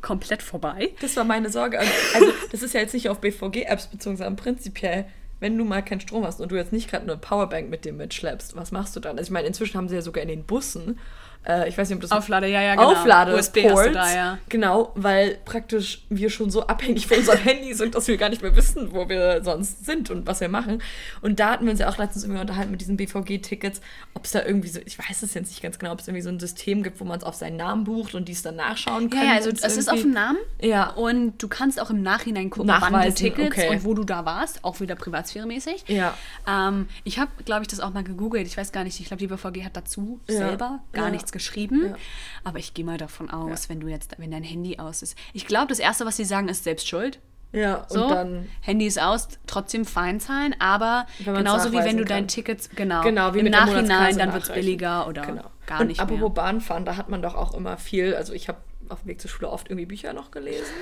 [0.00, 0.90] komplett vorbei.
[1.00, 1.78] Das war meine Sorge.
[1.78, 5.06] Also, also, das ist ja jetzt nicht auf BVG-Apps bezogen, sondern prinzipiell,
[5.40, 7.92] wenn du mal keinen Strom hast und du jetzt nicht gerade eine Powerbank mit dir
[7.92, 9.18] mitschleppst, was machst du dann?
[9.18, 10.98] Also ich meine, inzwischen haben sie ja sogar in den Bussen,
[11.46, 12.92] äh, ich weiß nicht, ob das Auflade, ja, ja, genau.
[12.92, 14.38] Auflade USB du da, ja.
[14.48, 18.42] Genau, weil praktisch wir schon so abhängig von unserem Handy sind, dass wir gar nicht
[18.42, 20.82] mehr wissen, wo wir sonst sind und was wir machen.
[21.20, 23.80] Und da hatten wir uns ja auch letztens irgendwie unterhalten mit diesen BVG-Tickets,
[24.14, 26.22] ob es da irgendwie so, ich weiß es jetzt nicht ganz genau, ob es irgendwie
[26.22, 29.10] so ein System gibt, wo man es auf seinen Namen bucht und dies dann nachschauen
[29.10, 29.20] kann.
[29.20, 30.38] Ja, ja, also es ist auf dem Namen.
[30.60, 30.90] Ja.
[30.90, 33.68] Und du kannst auch im Nachhinein gucken, wann du Nachweisen, Tickets okay.
[33.70, 35.84] und wo du da warst, auch wieder privatsphäremäßig.
[35.88, 36.14] Ja.
[36.48, 38.46] Ähm, ich habe, glaube ich, das auch mal gegoogelt.
[38.46, 40.36] Ich weiß gar nicht, ich glaube, die BVG hat dazu Ja.
[40.36, 41.10] selber gar Ja.
[41.10, 41.88] nichts geschrieben.
[41.90, 41.96] Ja.
[42.44, 45.18] Aber ich gehe mal davon aus, wenn du jetzt, wenn dein Handy aus ist.
[45.34, 47.18] Ich glaube, das Erste, was sie sagen, ist selbst schuld.
[47.52, 48.48] Ja, So, und dann.
[48.62, 52.28] Handy ist aus, trotzdem fein zahlen, aber genauso wie wenn du dein kann.
[52.28, 55.44] Tickets, genau, Genau, im Nachhinein, dann wird es billiger oder Genau.
[55.66, 56.30] gar und nicht apropos mehr.
[56.30, 59.30] Bahnfahren, da hat man doch auch immer viel, also ich habe auf dem Weg zur
[59.30, 60.74] Schule oft irgendwie Bücher noch gelesen.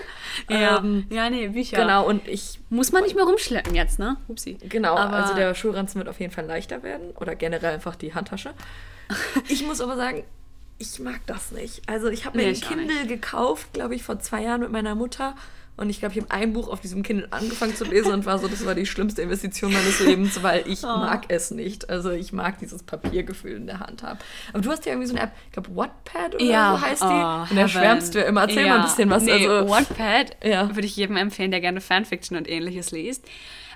[0.48, 1.76] Ja, Ähm, ja, nee, Bücher.
[1.76, 4.16] Genau, und ich Muss man nicht mehr rumschleppen jetzt, ne?
[4.28, 4.56] Upsi.
[4.68, 8.12] Genau, Aber also der Schulranzen wird auf jeden Fall leichter werden oder generell einfach die
[8.14, 8.54] Handtasche.
[9.48, 10.24] Ich muss aber sagen,
[10.78, 11.82] ich mag das nicht.
[11.88, 14.94] Also ich habe mir Nee, ein Kindle gekauft, glaube ich, vor zwei Jahren mit meiner
[14.94, 15.34] Mutter.
[15.74, 18.38] Und ich glaube, ich habe ein Buch auf diesem Kindle angefangen zu lesen und war
[18.38, 20.86] so, das war die schlimmste Investition meines Lebens, weil ich Oh.
[20.88, 21.88] mag es nicht.
[21.88, 24.18] Also ich mag dieses Papiergefühl in der Hand haben.
[24.52, 27.02] Aber du hast ja irgendwie so eine App, ich glaube Wattpad oder ja, so heißt
[27.02, 27.06] die.
[27.06, 28.42] oh, und da schwärmst du ja immer.
[28.42, 28.74] Erzähl ja.
[28.74, 29.22] mal ein bisschen was.
[29.22, 30.68] Nee, also, Wattpad Ja.
[30.68, 33.24] würde ich jedem empfehlen, der gerne Fanfiction und ähnliches liest.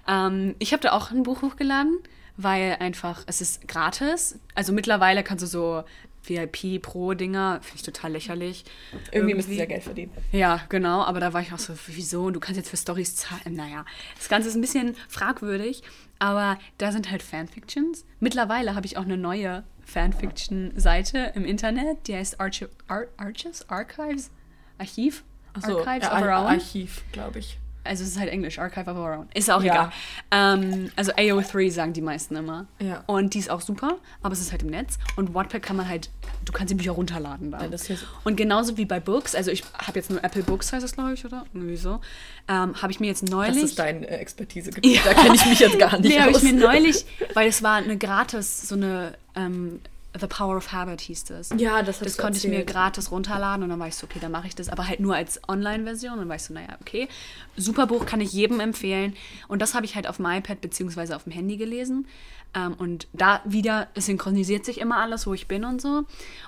[0.07, 1.99] Ähm, ich habe da auch ein Buch hochgeladen,
[2.37, 4.39] weil einfach, es ist gratis.
[4.55, 5.83] Also mittlerweile kannst du so
[6.29, 8.65] VIP-Pro-Dinger, finde ich total lächerlich.
[9.13, 10.13] irgendwie müssen sie ja Geld verdienen.
[10.33, 12.31] Ja, genau, aber da war ich auch so, wieso?
[12.31, 13.55] Du kannst jetzt für Stories zahlen.
[13.55, 13.85] Naja,
[14.17, 15.83] das Ganze ist ein bisschen fragwürdig,
[16.19, 18.05] aber da sind halt Fanfictions.
[18.21, 23.69] Mittlerweile habe ich auch eine neue Fanfiction-Seite im Internet, die heißt Archi Ar Arches?
[23.69, 24.31] Archives?
[24.79, 25.25] Archiv?
[25.55, 26.47] Achso, Archives ja?
[26.47, 27.59] Archiv, glaube ich.
[27.87, 29.29] Also es ist halt Englisch, Archive of Our Own.
[29.35, 29.73] Ist auch Ja.
[29.73, 29.93] egal.
[30.31, 32.67] Ähm, also AO3 sagen die meisten immer.
[32.81, 33.03] Ja.
[33.07, 34.99] Und die ist auch super, aber es ist halt im Netz.
[35.17, 36.11] Und Wattpad kann man halt,
[36.45, 37.63] du kannst die Bücher runterladen da.
[37.63, 37.95] Ja, das so-
[38.25, 41.15] Und genauso wie bei Books, also ich habe jetzt nur Apple Books, heißt das glaube
[41.15, 41.45] ich, oder?
[41.55, 42.01] Irgendwie so.
[42.49, 43.55] Ähm, habe ich mir jetzt neulich...
[43.55, 45.01] Das ist dein äh, Expertisegebiet.
[45.05, 47.05] Da kenne ich mich jetzt gar nicht Nee, habe ich mir neulich,
[47.35, 49.81] weil es war eine gratis, so eine, ähm,
[50.21, 51.51] The Power of Habit hieß das.
[51.57, 52.69] Ja, das Das konnte ich mir erzählt.
[52.71, 55.15] gratis runterladen und dann war ich so, okay, dann mache ich das, aber halt nur
[55.15, 56.13] als Online-Version.
[56.15, 57.09] Und dann war ich so, naja, okay.
[57.57, 59.15] Super Buch kann ich jedem empfehlen.
[59.49, 62.07] Und das habe ich halt auf dem iPad beziehungsweise auf dem Handy gelesen.
[62.55, 66.05] Ähm, und da wieder, es synchronisiert sich immer alles, wo ich bin und so.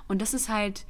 [0.07, 0.85] Und das ist halt,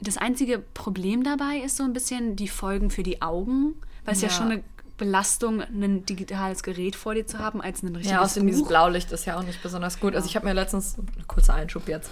[0.00, 4.20] das einzige Problem dabei ist so ein bisschen die Folgen für die Augen, weil es
[4.22, 4.34] ja, Ja.
[4.34, 4.62] schon eine
[4.96, 8.66] Belastung, ein digitales Gerät vor dir zu haben, als ein richtiges Ja, außerdem dieses.
[8.66, 10.14] Blaulicht ist ja auch nicht besonders gut.
[10.16, 12.10] Also ich habe mir letztens, kurzer Einschub jetzt,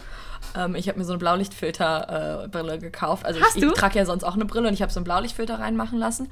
[0.56, 3.24] ähm, ich habe mir so eine Blaulichtfilter-Brille äh, gekauft.
[3.24, 3.68] Also Hast ich, du?
[3.68, 6.30] ich trage ja sonst auch eine Brille und ich habe so einen Blaulichtfilter reinmachen lassen.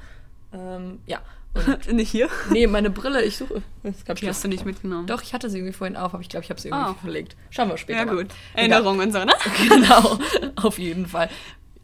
[0.52, 1.20] Ähm, ja.
[1.90, 2.28] Nicht hier?
[2.50, 3.62] nee, meine Brille, ich suche.
[3.82, 5.06] Das gab Die hast du nicht mitgenommen.
[5.06, 7.02] Doch, ich hatte sie irgendwie vorhin auf, aber ich glaube, ich habe sie irgendwie Oh.
[7.02, 7.36] verlegt.
[7.50, 7.98] Schauen wir später.
[8.00, 8.16] Ja, mal.
[8.16, 8.28] gut.
[8.54, 9.32] Erinnerungen und so, ne?
[9.68, 10.18] Genau,
[10.56, 11.28] auf jeden Fall.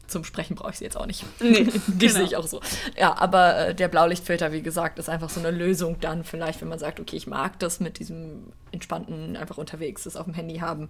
[0.09, 1.23] Zum Sprechen brauche ich sie jetzt auch nicht.
[1.39, 2.13] Nee, Die genau.
[2.13, 2.61] sehe ich auch so.
[2.97, 6.67] Ja, aber äh, der Blaulichtfilter, wie gesagt, ist einfach so eine Lösung dann vielleicht, wenn
[6.69, 10.57] man sagt, okay, ich mag das mit diesem entspannten, einfach unterwegs, das auf dem Handy
[10.57, 10.89] haben.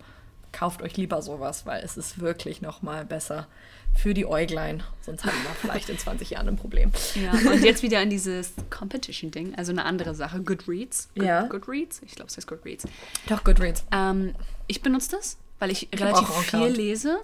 [0.52, 3.48] Kauft euch lieber sowas, weil es ist wirklich noch mal besser
[3.96, 4.84] für die Äuglein.
[5.02, 6.92] Sonst haben wir vielleicht in 20 Jahren ein Problem.
[7.16, 11.10] Ja, und jetzt wieder in dieses Competition-Ding, also eine andere Sache, Goodreads.
[11.16, 11.44] Good, Ja.
[11.44, 12.02] Goodreads?
[12.06, 12.86] Ich glaube, es heißt Goodreads.
[13.28, 13.84] Doch, Goodreads.
[13.92, 14.34] Ähm,
[14.68, 17.20] ich benutze das, weil ich, hab relativ viel lese.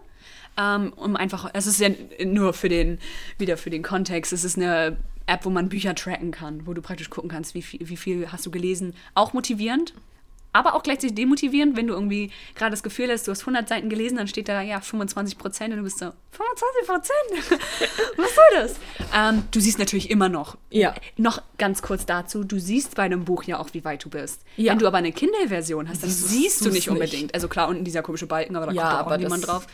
[0.57, 1.89] Ähm, um einfach, es ist ja
[2.25, 2.99] nur für den,
[3.37, 4.97] wieder für den Kontext, es ist eine
[5.27, 8.31] App, wo man Bücher tracken kann, wo du praktisch gucken kannst, wie viel, wie viel
[8.31, 8.93] hast du gelesen.
[9.15, 9.93] Auch motivierend,
[10.53, 13.89] aber auch gleichzeitig demotivierend, wenn du irgendwie gerade das Gefühl hast, du hast 100 Seiten
[13.89, 17.59] gelesen, dann steht da, ja, 25 Prozent und du bist so, 25 Prozent?
[18.15, 18.75] Was soll das?
[19.13, 20.55] Ähm, du siehst natürlich immer noch.
[20.69, 20.95] Ja.
[21.17, 24.43] Noch ganz kurz dazu, du siehst bei einem Buch ja auch, wie weit du bist.
[24.55, 24.71] Ja.
[24.71, 26.89] Wenn du aber eine Kindle-Version hast, dann Das siehst du nicht nicht.
[26.89, 27.33] unbedingt.
[27.33, 29.67] Also klar, unten dieser komische Balken, aber da Ja, kommt da auch aber niemand drauf.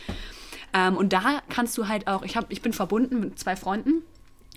[0.74, 4.02] Ähm, und da kannst du halt auch, ich, hab, ich bin verbunden mit zwei Freunden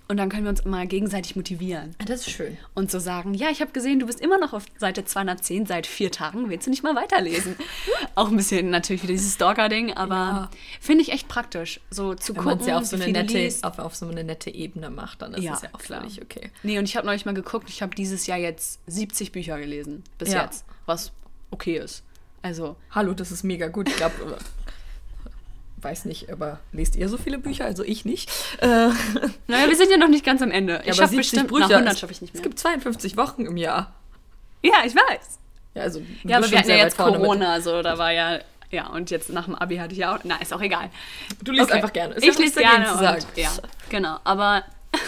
[0.08, 1.96] und dann können wir uns immer gegenseitig motivieren.
[2.06, 2.58] Das ist schön.
[2.76, 5.88] Und so sagen, ja, ich habe gesehen, du bist immer noch auf Seite 210 seit
[5.88, 7.56] vier Tagen, willst du nicht mal weiterlesen?
[8.16, 10.50] auch ein bisschen natürlich wieder dieses Stalker-Ding, aber Ja.
[10.80, 13.80] finde ich echt praktisch, so zu Wenn gucken, es ja auf so, eine nette, auf,
[13.80, 16.02] auf so eine nette Ebene macht, dann ist Ja, es ja auch klar.
[16.02, 16.52] völlig okay.
[16.64, 20.04] Nee, und ich habe neulich mal geguckt, ich habe dieses Jahr jetzt 70 Bücher gelesen,
[20.20, 20.44] bis Ja.
[20.44, 21.12] jetzt, was
[21.50, 22.04] okay ist.
[22.44, 23.90] Also, Hallo, das ist mega gut.
[23.90, 24.38] Ich glaube,
[25.78, 27.66] weiß nicht, aber lest ihr so viele Bücher?
[27.66, 28.30] Also ich nicht.
[28.60, 28.68] Äh,
[29.48, 30.76] naja, wir sind ja noch nicht ganz am Ende.
[30.84, 32.40] Ich aber schaffe 70 bestimmt, Bücher, nach 100 es- schaffe ich nicht mehr.
[32.42, 33.94] Es gibt 52 Wochen im Jahr.
[34.64, 35.40] ja, ich weiß.
[35.76, 37.08] Ja, also Ja, aber wir hatten ja jetzt mit.
[37.08, 38.40] Corona, so, da war ja,
[38.72, 40.90] ja, und jetzt nach dem Abi hatte ich ja auch, na, ist auch egal.
[41.44, 41.74] Du liest Okay.
[41.74, 42.16] einfach gerne.
[42.16, 43.24] Ist ja ich nichts lese gerne zu sagen.
[43.26, 43.50] und, ja,
[43.90, 44.64] genau, aber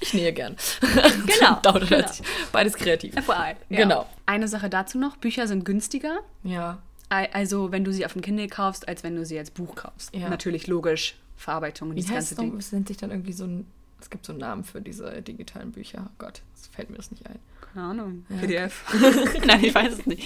[0.00, 0.56] Ich nähe gern.
[1.26, 2.04] Genau, genau.
[2.52, 3.14] Beides kreativ.
[3.14, 3.56] FYI.
[3.70, 3.76] Ja.
[3.76, 4.06] Genau.
[4.26, 6.78] Eine Sache dazu noch, Bücher sind günstiger, Ja.
[7.08, 9.74] Al- also wenn du sie auf dem Kindle kaufst, als wenn du sie als Buch
[9.74, 10.14] kaufst.
[10.14, 10.28] Ja.
[10.28, 12.50] Natürlich, logisch, Verarbeitung und Wie das heißt ganze noch?
[12.50, 12.58] Ding.
[12.58, 13.66] Es nennt sich dann irgendwie so ein.
[13.98, 16.04] Es gibt so einen Namen für diese digitalen Bücher.
[16.06, 17.38] Oh Gott, das fällt mir das nicht ein.
[17.72, 18.84] Keine Ahnung, Ja, PDF.
[19.46, 20.22] Nein, ich weiß es nicht.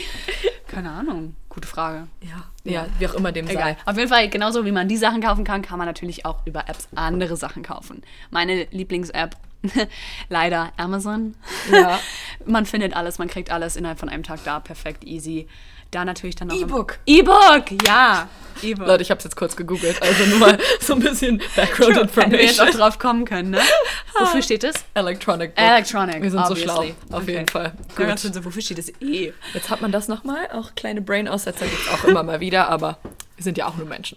[0.67, 2.09] Keine Ahnung, gute Frage.
[2.23, 2.45] Ja.
[2.65, 3.77] Ja, wie auch immer dem Egal.
[3.85, 3.91] sei.
[3.91, 6.69] Auf jeden Fall, genauso wie man die Sachen kaufen kann, kann man natürlich auch über
[6.69, 8.03] Apps andere Sachen kaufen.
[8.31, 9.37] Meine Lieblings-App,
[10.29, 11.35] leider Amazon.
[11.73, 11.99] Ja.
[12.47, 15.47] man findet alles, man kriegt alles innerhalb von einem Tag da, perfekt, easy.
[15.91, 16.55] Da natürlich dann noch.
[16.55, 16.99] E-Book.
[17.05, 18.29] E-Book, ja.
[18.63, 18.87] E-Book.
[18.87, 22.31] Leute, ich habe es jetzt kurz gegoogelt, also nur mal so ein bisschen Background Hätten
[22.33, 22.81] wir jetzt auch Information.
[22.81, 23.59] drauf kommen können, ne?
[24.21, 24.75] Wofür steht es?
[24.95, 25.65] Electronic Book.
[25.65, 26.23] Electronic.
[26.23, 26.67] Wir sind obviously.
[26.67, 26.73] so
[27.09, 27.33] schlau, auf Okay.
[27.33, 27.73] jeden Fall.
[27.99, 28.33] Ja, ganz Gut.
[28.33, 29.33] schön so, wofür steht das E?
[29.53, 30.49] Jetzt hat man das nochmal.
[30.53, 32.99] Auch kleine Brain-Aussetzer gibt es auch immer mal wieder, aber
[33.37, 34.17] wir sind ja auch nur Menschen.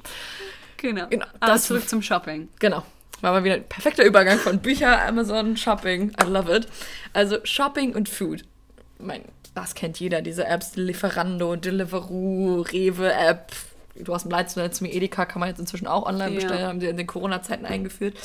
[0.77, 1.07] Genau.
[1.09, 2.49] Genau, Aber das- zurück zum Shopping.
[2.59, 2.83] Genau.
[3.23, 6.11] War mal wieder ein perfekter Übergang von Bücher, Amazon, Shopping.
[6.21, 6.67] I love it.
[7.13, 8.43] Also Shopping und Food.
[8.99, 9.23] Mein,
[9.55, 10.75] das kennt jeder, diese Apps.
[10.75, 13.53] Lieferando, Deliveroo, Rewe-App.
[13.95, 16.35] Du hast ein Leitnetz mir Edeka, kann man jetzt inzwischen auch online Ja.
[16.41, 18.17] bestellen, haben sie in den Corona-Zeiten eingeführt.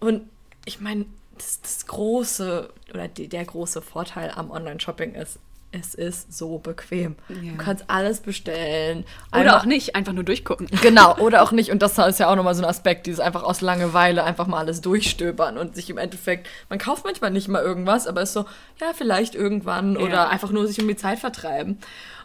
[0.00, 0.22] Und
[0.64, 1.04] ich meine,
[1.36, 5.40] das, das große oder der große Vorteil am Online-Shopping ist,
[5.72, 7.16] es ist so bequem.
[7.28, 7.52] Ja.
[7.52, 9.04] Du kannst alles bestellen.
[9.32, 10.68] Oder Einmal- auch nicht, einfach nur durchgucken.
[10.82, 11.70] Genau, oder auch nicht.
[11.70, 14.58] Und das ist ja auch nochmal so ein Aspekt, dieses einfach aus Langeweile einfach mal
[14.58, 18.44] alles durchstöbern und sich im Endeffekt, man kauft manchmal nicht mal irgendwas, aber ist so,
[18.80, 20.00] ja, vielleicht irgendwann Ja.
[20.00, 21.78] oder einfach nur sich um die Zeit vertreiben.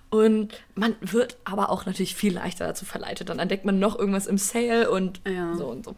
[0.09, 3.27] Und man wird aber auch natürlich viel leichter dazu verleitet.
[3.27, 5.53] Dann entdeckt man noch irgendwas im Sale und Ja.
[5.55, 5.95] so und so.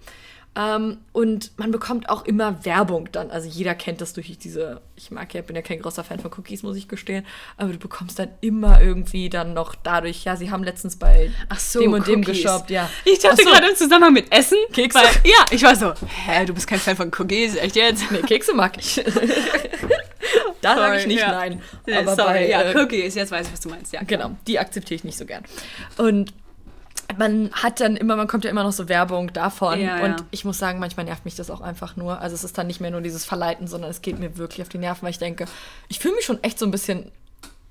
[0.55, 3.29] Ähm, und man bekommt auch immer Werbung dann.
[3.29, 6.31] Also jeder kennt das durch diese, ich mag ja, bin ja kein großer Fan von
[6.35, 7.25] Cookies, muss ich gestehen,
[7.55, 11.59] aber du bekommst dann immer irgendwie dann noch dadurch, ja, sie haben letztens bei Ach
[11.59, 12.43] so, dem und dem Cookies.
[12.43, 12.89] geshoppt, ja.
[13.05, 13.51] Ich dachte Ach so.
[13.51, 14.57] gerade im Zusammenhang mit Essen.
[14.73, 14.99] Kekse?
[14.99, 15.93] Weil, ja, ich war so,
[16.25, 18.11] hä, du bist kein Fan von Cookies, echt jetzt?
[18.11, 18.95] Nee, Kekse mag ich.
[20.61, 21.31] da sage ich nicht ja.
[21.31, 21.61] nein.
[21.95, 24.01] Aber sorry, bei, ja, äh, Cookies, jetzt weiß ich, was du meinst, ja.
[24.03, 25.43] Genau, die akzeptiere ich nicht so gern.
[25.97, 26.33] Und
[27.17, 29.79] man hat dann immer, man kommt ja immer noch so Werbung davon.
[29.79, 30.25] Ja, und ja.
[30.31, 32.19] ich muss sagen, manchmal nervt mich das auch einfach nur.
[32.19, 34.69] Also es ist dann nicht mehr nur dieses Verleiten, sondern es geht mir wirklich auf
[34.69, 35.45] die Nerven, weil ich denke,
[35.87, 37.11] ich fühle mich schon echt so ein bisschen,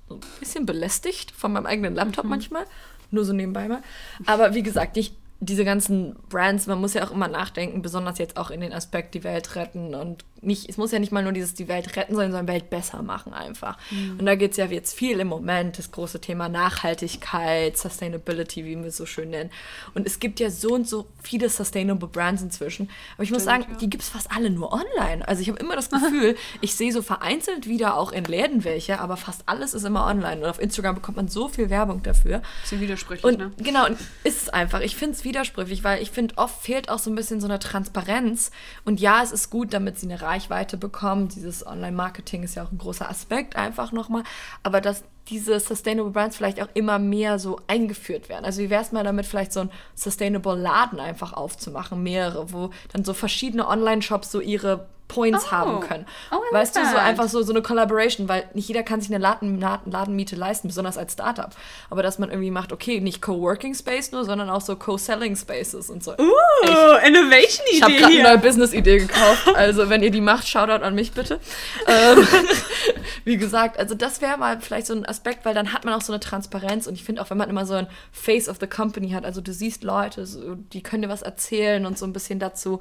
[0.07, 2.29] so ein bisschen belästigt von meinem eigenen Laptop Mhm.
[2.31, 2.65] manchmal.
[3.11, 3.81] Nur so nebenbei mal.
[4.25, 8.37] Aber wie gesagt, ich, diese ganzen Brands, man muss ja auch immer nachdenken, besonders jetzt
[8.37, 11.31] auch in den Aspekt die Welt retten und nicht, es muss ja nicht mal nur
[11.31, 13.77] dieses die Welt retten sondern Welt besser machen einfach.
[13.91, 14.19] Mhm.
[14.19, 18.77] Und da geht es ja jetzt viel im Moment, das große Thema Nachhaltigkeit, Sustainability, wie
[18.77, 19.49] wir es so schön nennen.
[19.93, 22.89] Und es gibt ja so und so viele Sustainable Brands inzwischen.
[23.15, 23.77] Aber ich Stimmt, muss sagen, ja.
[23.77, 25.27] die gibt es fast alle nur online.
[25.27, 28.99] Also ich habe immer das Gefühl, ich sehe so vereinzelt wieder auch in Läden welche,
[28.99, 30.41] aber fast alles ist immer online.
[30.41, 32.41] Und auf Instagram bekommt man so viel Werbung dafür.
[32.61, 33.51] Bisschen widersprüchlich, und, ne?
[33.57, 34.81] Genau, und ist es einfach.
[34.81, 37.59] Ich finde es widersprüchlich, weil ich finde, oft fehlt auch so ein bisschen so eine
[37.59, 38.51] Transparenz.
[38.85, 41.27] Und ja, es ist gut, damit sie eine Reichweite bekommen.
[41.27, 44.23] Dieses Online-Marketing ist ja auch ein großer Aspekt einfach nochmal.
[44.63, 48.45] Aber dass diese Sustainable Brands vielleicht auch immer mehr so eingeführt werden.
[48.45, 52.71] Also wie wäre es mal damit, vielleicht so ein Sustainable Laden einfach aufzumachen, mehrere, wo
[52.91, 55.51] dann so verschiedene Online-Shops so ihre Points oh.
[55.51, 56.05] haben können.
[56.31, 59.21] Oh, weißt du, so einfach so, so eine Collaboration, weil nicht jeder kann sich eine
[59.21, 61.49] Laden, Laden, Ladenmiete leisten, besonders als Startup.
[61.89, 65.89] Aber dass man irgendwie macht, okay, nicht Co-Working Space nur, sondern auch so Co-Selling Spaces
[65.89, 66.11] und so.
[66.11, 67.71] Uh, Innovation-Idee.
[67.71, 69.49] Ich habe gerade eine neue Business-Idee gekauft.
[69.55, 71.39] Also, wenn ihr die macht, Shoutout an mich bitte.
[71.87, 72.27] ähm,
[73.25, 76.01] wie gesagt, also das wäre mal vielleicht so ein Aspekt, weil dann hat man auch
[76.01, 78.67] so eine Transparenz und ich finde auch, wenn man immer so ein Face of the
[78.67, 82.13] Company hat, also du siehst Leute, so, die können dir was erzählen und so ein
[82.13, 82.79] bisschen dazu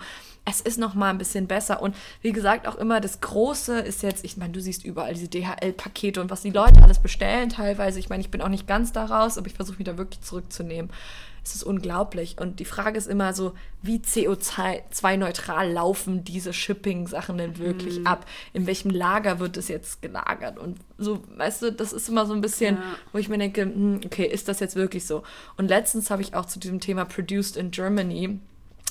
[0.49, 1.83] es ist noch mal ein bisschen besser.
[1.83, 5.29] Und wie gesagt, auch immer das Große ist jetzt, ich meine, du siehst überall diese
[5.29, 7.99] DHL-Pakete und was die Leute alles bestellen teilweise.
[7.99, 10.21] Ich meine, ich bin auch nicht ganz da raus, aber ich versuche mich da wirklich
[10.23, 10.91] zurückzunehmen.
[11.45, 12.37] Es ist unglaublich.
[12.39, 18.07] Und die Frage ist immer so, wie CO2-neutral laufen diese Shipping-Sachen denn wirklich mhm.
[18.07, 18.27] ab?
[18.53, 20.59] In welchem Lager wird es jetzt gelagert?
[20.59, 22.83] Und so, weißt du, das ist immer so ein bisschen, ja.
[23.13, 25.23] wo ich mir denke, hm, okay, ist das jetzt wirklich so?
[25.57, 28.41] Und letztens habe ich auch zu diesem Thema Produced in Germany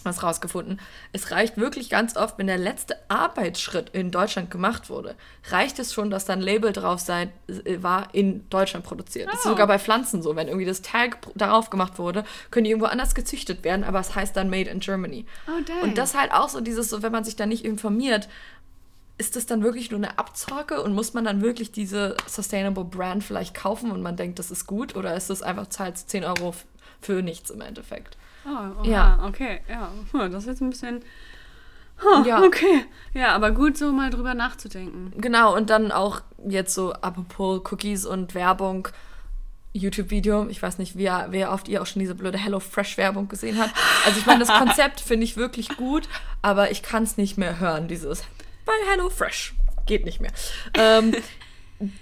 [0.08, 0.80] was rausgefunden.
[1.14, 5.16] Es reicht wirklich ganz oft, wenn der letzte Arbeitsschritt in Deutschland gemacht wurde,
[5.50, 9.28] reicht es schon, dass da ein Label drauf sein, äh, war, in Deutschland produziert.
[9.28, 9.32] Oh.
[9.32, 9.50] Das ist oh.
[9.50, 10.36] sogar bei Pflanzen so.
[10.36, 14.16] Wenn irgendwie das Tag darauf gemacht wurde, können die irgendwo anders gezüchtet werden, aber es
[14.16, 15.26] heißt dann Made in Germany.
[15.48, 15.82] Oh, dang.
[15.82, 18.28] Und das halt auch so dieses, so wenn man sich da nicht informiert,
[19.18, 23.24] ist das dann wirklich nur eine Abzocke und muss man dann wirklich diese Sustainable Brand
[23.24, 24.96] vielleicht kaufen und man denkt, das ist gut?
[24.96, 26.54] Oder ist das einfach zahlt 10 Euro
[27.02, 28.18] für nichts im Endeffekt?
[28.48, 29.20] Oh, ja.
[29.26, 29.92] okay, ja.
[30.30, 31.04] Das ist jetzt ein bisschen.
[32.04, 32.42] Oh, ja.
[32.44, 32.86] Okay.
[33.14, 35.12] Ja, aber gut, so mal drüber nachzudenken.
[35.18, 38.88] Genau, und dann auch jetzt so apropos Cookies und Werbung.
[39.74, 40.48] YouTube-Video.
[40.50, 43.70] Ich weiß nicht, wer, wer oft ihr auch schon diese blöde HelloFresh-Werbung gesehen hat.
[44.06, 46.10] Also ich meine, das Konzept finde ich wirklich gut,
[46.42, 48.24] aber ich kann es nicht mehr hören, dieses
[48.66, 49.54] bei HelloFresh.
[49.86, 50.32] Geht nicht mehr.
[50.74, 51.14] Ähm,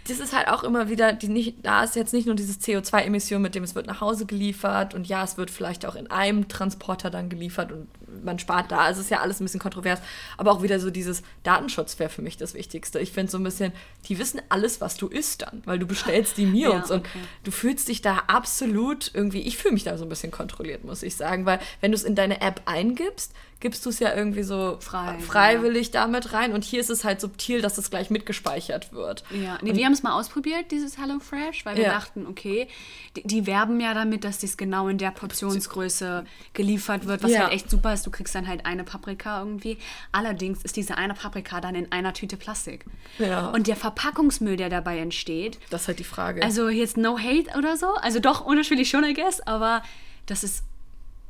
[0.08, 3.42] das ist halt auch immer wieder, die nicht, da ist jetzt nicht nur dieses CO2-Emission,
[3.42, 6.48] mit dem es wird nach Hause geliefert und ja, es wird vielleicht auch in einem
[6.48, 7.88] Transporter dann geliefert und
[8.24, 8.80] man spart da.
[8.80, 10.00] Also es ist ja alles ein bisschen kontrovers.
[10.38, 13.00] Aber auch wieder so dieses Datenschutz wäre für mich das Wichtigste.
[13.00, 13.72] Ich finde so ein bisschen,
[14.08, 17.10] die wissen alles, was du isst dann, weil du bestellst die Meals ja, okay.
[17.10, 17.10] und
[17.44, 21.04] du fühlst dich da absolut irgendwie, ich fühle mich da so ein bisschen kontrolliert, muss
[21.04, 23.34] ich sagen, weil wenn du es in deine App eingibst,
[23.66, 26.02] gibst du es ja irgendwie so Frei, freiwillig ja.
[26.02, 26.54] damit rein.
[26.54, 29.24] Und hier ist es halt subtil, dass es gleich mitgespeichert wird.
[29.32, 31.94] Ja, nee, wir haben es mal ausprobiert, dieses HelloFresh, weil wir ja.
[31.94, 32.68] dachten, okay,
[33.16, 37.40] die, die, werben ja damit, dass dies genau in der Portionsgröße geliefert wird, was ja.
[37.42, 38.05] halt echt super ist.
[38.06, 39.78] Du kriegst dann halt eine Paprika irgendwie.
[40.12, 42.86] Allerdings ist diese eine Paprika dann in einer Tüte Plastik.
[43.20, 43.50] Ja.
[43.50, 45.60] Und der Verpackungsmüll, der dabei entsteht.
[45.70, 46.44] Das ist halt die Frage.
[46.44, 47.88] Also jetzt no hate oder so.
[47.96, 49.82] Also doch unterschiedlich schon, I guess, aber
[50.26, 50.64] das ist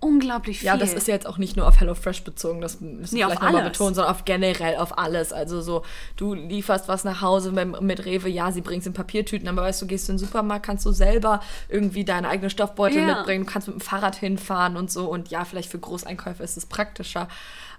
[0.06, 0.68] unglaublich viel.
[0.68, 3.32] Ja, das ist ja jetzt auch nicht nur auf HelloFresh bezogen, das müssen wir nee,
[3.32, 5.34] vielleicht nochmal betonen, sondern auf generell auf alles.
[5.34, 5.84] Also so,
[6.16, 9.64] du lieferst was nach Hause mit, mit Rewe, ja, sie bringt es in Papiertüten, aber
[9.64, 13.16] weißt du, gehst in den Supermarkt, kannst du selber irgendwie deine eigenen Stoffbeutel ja.
[13.16, 16.66] mitbringen, kannst mit dem Fahrrad hinfahren und so und ja, vielleicht für Großeinkäufe ist es
[16.66, 17.28] praktischer.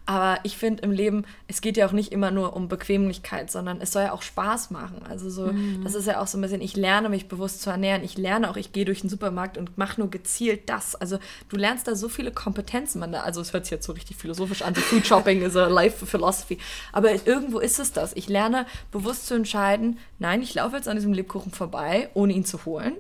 [0.08, 3.80] Aber ich finde im Leben, es geht ja auch nicht immer nur um Bequemlichkeit, sondern
[3.80, 5.02] es soll ja auch Spaß machen.
[5.08, 5.82] Also so, mhm.
[5.82, 8.04] das ist ja auch so ein bisschen, ich lerne mich bewusst zu ernähren.
[8.04, 10.94] Ich lerne auch, ich gehe durch den Supermarkt und mache nur gezielt das.
[10.94, 13.00] Also du lernst da so viele Kompetenzen.
[13.00, 15.56] Man da, also es hört sich jetzt so richtig philosophisch an, so Food Shopping is
[15.56, 16.58] a life philosophy.
[16.92, 18.14] Aber irgendwo ist es das.
[18.14, 22.44] Ich lerne bewusst zu entscheiden, nein, ich laufe jetzt an diesem Lebkuchen vorbei, ohne ihn
[22.44, 22.94] zu holen.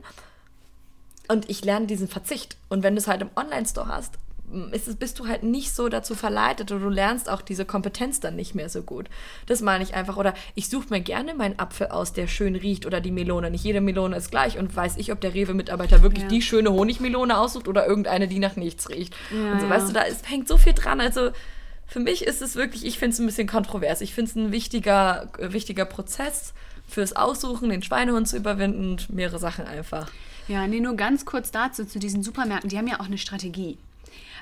[1.28, 2.56] Und ich lerne diesen Verzicht.
[2.68, 4.14] Und wenn du es halt im Online-Store hast,
[4.72, 8.20] ist es, bist du halt nicht so dazu verleitet oder du lernst auch diese Kompetenz
[8.20, 9.08] dann nicht mehr so gut.
[9.46, 10.16] Das meine ich einfach.
[10.16, 13.50] Oder ich suche mir gerne meinen Apfel aus, der schön riecht oder die Melone.
[13.50, 16.28] Nicht jede Melone ist gleich und weiß ich, ob der Rewe-Mitarbeiter wirklich ja.
[16.28, 19.14] die schöne Honigmelone aussucht oder irgendeine, die nach nichts riecht.
[19.32, 21.00] Ja, und so, weißt du, da ist, hängt so viel dran.
[21.00, 21.30] Also
[21.86, 24.00] für mich ist es wirklich, ich finde es ein bisschen kontrovers.
[24.00, 26.54] Ich finde es ein wichtiger, wichtiger Prozess
[26.88, 30.10] fürs Aussuchen, den Schweinehund zu überwinden und mehrere Sachen einfach.
[30.48, 33.78] Ja, nee, nur ganz kurz dazu, zu diesen Supermärkten, die haben ja auch eine Strategie.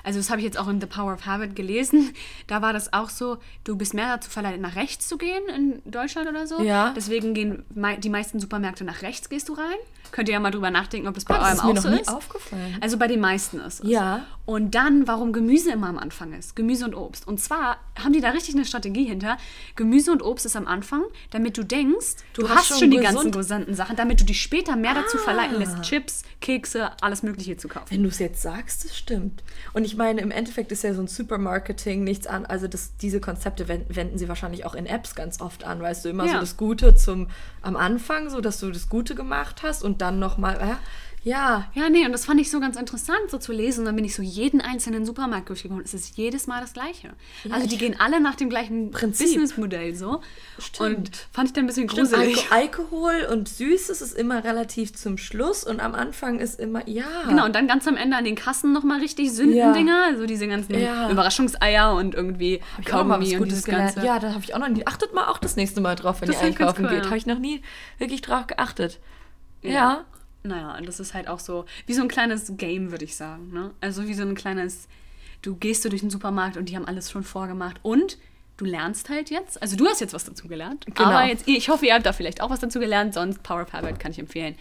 [0.05, 2.13] Also das habe ich jetzt auch in The Power of Habit gelesen.
[2.47, 5.81] Da war das auch so, du bist mehr dazu verleitet, nach rechts zu gehen in
[5.91, 6.61] Deutschland oder so.
[6.61, 6.93] Ja.
[6.95, 7.65] Deswegen gehen
[7.97, 9.77] die meisten Supermärkte nach rechts, gehst du rein.
[10.11, 11.75] Könnt ihr ja mal drüber nachdenken, ob das bei Ah, das eurem ist mir auch
[11.75, 12.07] noch so nie ist.
[12.09, 12.77] aufgefallen.
[12.81, 13.89] Also bei den meisten ist es.
[13.89, 14.25] Ja.
[14.45, 16.55] Und dann, warum Gemüse immer am Anfang ist.
[16.55, 17.27] Gemüse und Obst.
[17.27, 19.37] Und zwar haben die da richtig eine Strategie hinter.
[19.75, 21.01] Gemüse und Obst ist am Anfang,
[21.31, 24.23] damit du denkst, du, Du hast, hast schon, die gesund- ganzen gesunden Sachen, damit du
[24.25, 25.21] dich später mehr dazu Ah.
[25.21, 27.87] verleiten lässt, Chips, Kekse, alles Mögliche zu kaufen.
[27.89, 29.43] Wenn du es jetzt sagst, das stimmt.
[29.73, 32.45] Und ich meine, im Endeffekt ist ja so ein Supermarketing nichts an.
[32.45, 35.81] Also das, diese Konzepte wenden, wenden sie wahrscheinlich auch in Apps ganz oft an.
[35.81, 36.33] Weißt du, immer Ja.
[36.33, 37.27] so das Gute zum
[37.63, 40.75] am Anfang, so dass du das Gute gemacht hast und dann nochmal, äh,
[41.27, 43.79] ja, Ja, nee, und das fand ich so ganz interessant, so zu lesen.
[43.79, 45.81] Und dann bin ich so jeden einzelnen Supermarkt durchgegangen.
[45.81, 47.13] und Es ist jedes Mal das Gleiche.
[47.49, 49.25] also die gehen alle nach dem gleichen Prinzip.
[49.25, 50.21] Businessmodell so.
[50.59, 50.97] Stimmt.
[50.97, 52.51] Und fand ich dann ein bisschen Stimmt, gruselig.
[52.51, 57.05] Alko Alkohol und Süßes ist immer relativ zum Schluss und am Anfang ist immer, ja.
[57.27, 60.79] Genau, und dann ganz am Ende an den Kassen nochmal richtig Sündendinger, also diese ganzen
[60.79, 61.09] Ja.
[61.09, 63.95] Überraschungseier und irgendwie Kaugummi und dieses gelernt.
[63.95, 64.05] Ganze.
[64.07, 64.85] Ja, da habe ich auch noch nie.
[64.85, 66.99] Achtet mal auch das nächste Mal drauf, wenn Das ihr einkaufen cool, geht.
[66.99, 67.05] ja.
[67.05, 67.63] Habe ich noch nie
[67.97, 68.99] wirklich drauf geachtet.
[69.65, 69.73] Ja.
[69.73, 70.05] Ja.
[70.43, 73.51] Naja, und das ist halt auch so, wie so ein kleines Game, würde ich sagen.
[73.51, 73.71] Ne?
[73.81, 74.87] Also wie so ein kleines,
[75.41, 77.79] du gehst so durch den Supermarkt und die haben alles schon vorgemacht.
[77.81, 78.19] Und
[78.57, 80.85] du lernst halt jetzt, also du hast jetzt was dazu gelernt.
[80.85, 81.09] Genau.
[81.09, 83.73] Aber jetzt, ich hoffe, ihr habt da vielleicht auch was dazu gelernt, sonst Power of
[83.73, 84.55] Habit kann ich empfehlen.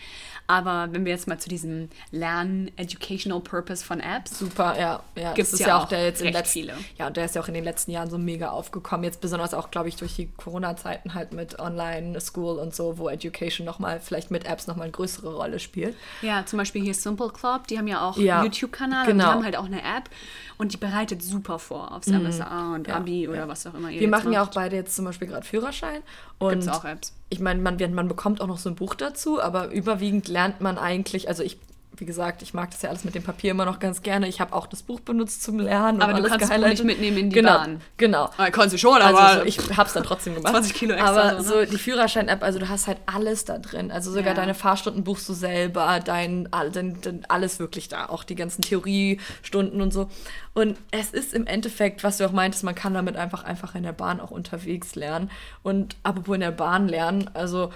[0.47, 5.03] Aber wenn wir jetzt mal zu diesem Lernen, Educational Purpose von Apps, Super, ja.
[5.17, 5.33] ja.
[5.35, 6.75] Das ist ja ja auch auch der jetzt in letzten, viele.
[6.99, 9.05] Ja, und der ist ja auch in den letzten Jahren so mega aufgekommen.
[9.05, 13.65] Jetzt besonders auch, glaube ich, durch die Corona-Zeiten halt mit Online-School und so, wo Education
[13.65, 15.97] nochmal, vielleicht mit Apps nochmal eine größere Rolle spielt.
[16.23, 19.25] Ja, zum Beispiel hier Simple Club, die haben ja auch Ja, einen YouTube-Kanal und genau.
[19.25, 20.11] die haben halt auch eine App
[20.59, 23.49] und die bereitet super vor aufs MSA und Ja, Abi oder ja.
[23.49, 24.55] was auch immer ihr Wir machen ja auch macht.
[24.57, 26.03] beide jetzt zum Beispiel gerade Führerschein.
[26.39, 27.13] Und Gibt's auch Apps.
[27.31, 30.61] ich meine, man, wird- man bekommt auch noch so ein Buch dazu, aber überwiegend lernt
[30.61, 31.59] man eigentlich, also ich,
[31.97, 34.27] wie gesagt, ich mag das ja alles mit dem Papier immer noch ganz gerne.
[34.29, 36.03] Ich habe auch das Buch benutzt zum Lernen.
[36.03, 36.85] Aber und du alles kannst gehighlightet.
[36.85, 37.81] nicht mitnehmen in die genau, Bahn.
[37.97, 38.31] Genau.
[38.37, 40.53] Ah, kannst du schon, Also aber so, ich habe es dann trotzdem gemacht.
[40.53, 41.67] 20 Kilo extra Aber so, ne?
[41.67, 43.91] so die Führerschein-App, also du hast halt alles da drin.
[43.93, 44.35] Also sogar Ja.
[44.35, 48.07] deine Fahrstunden buchst du selber, dein, dein, dein, alles wirklich da.
[48.07, 50.09] Auch die ganzen Theoriestunden und so.
[50.55, 53.83] Und es ist im Endeffekt, was du auch meintest, man kann damit einfach, einfach in
[53.83, 55.31] der Bahn auch unterwegs lernen.
[55.63, 57.73] Und apropos in der Bahn lernen, also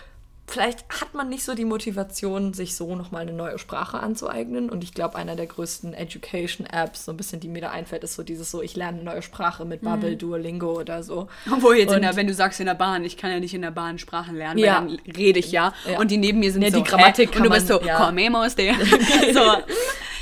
[0.48, 4.70] vielleicht hat man nicht so die Motivation, sich so nochmal eine neue Sprache anzueignen.
[4.70, 8.14] Und ich glaube, einer der größten Education-Apps, so ein bisschen, die mir da einfällt, ist
[8.14, 10.18] so dieses so, ich lerne eine neue Sprache mit Bubble, Mhm.
[10.18, 11.28] Duolingo oder so.
[11.52, 13.70] Obwohl jetzt der, wenn du sagst in der Bahn, ich kann ja nicht in der
[13.70, 14.80] Bahn Sprachen lernen, Ja.
[14.82, 15.98] weil dann rede ich ja, Ja.
[15.98, 17.96] und die neben mir sind Ja, so, die Grammatik und du bist so, ja.
[18.06, 18.74] comemos der.
[19.32, 19.62] so, I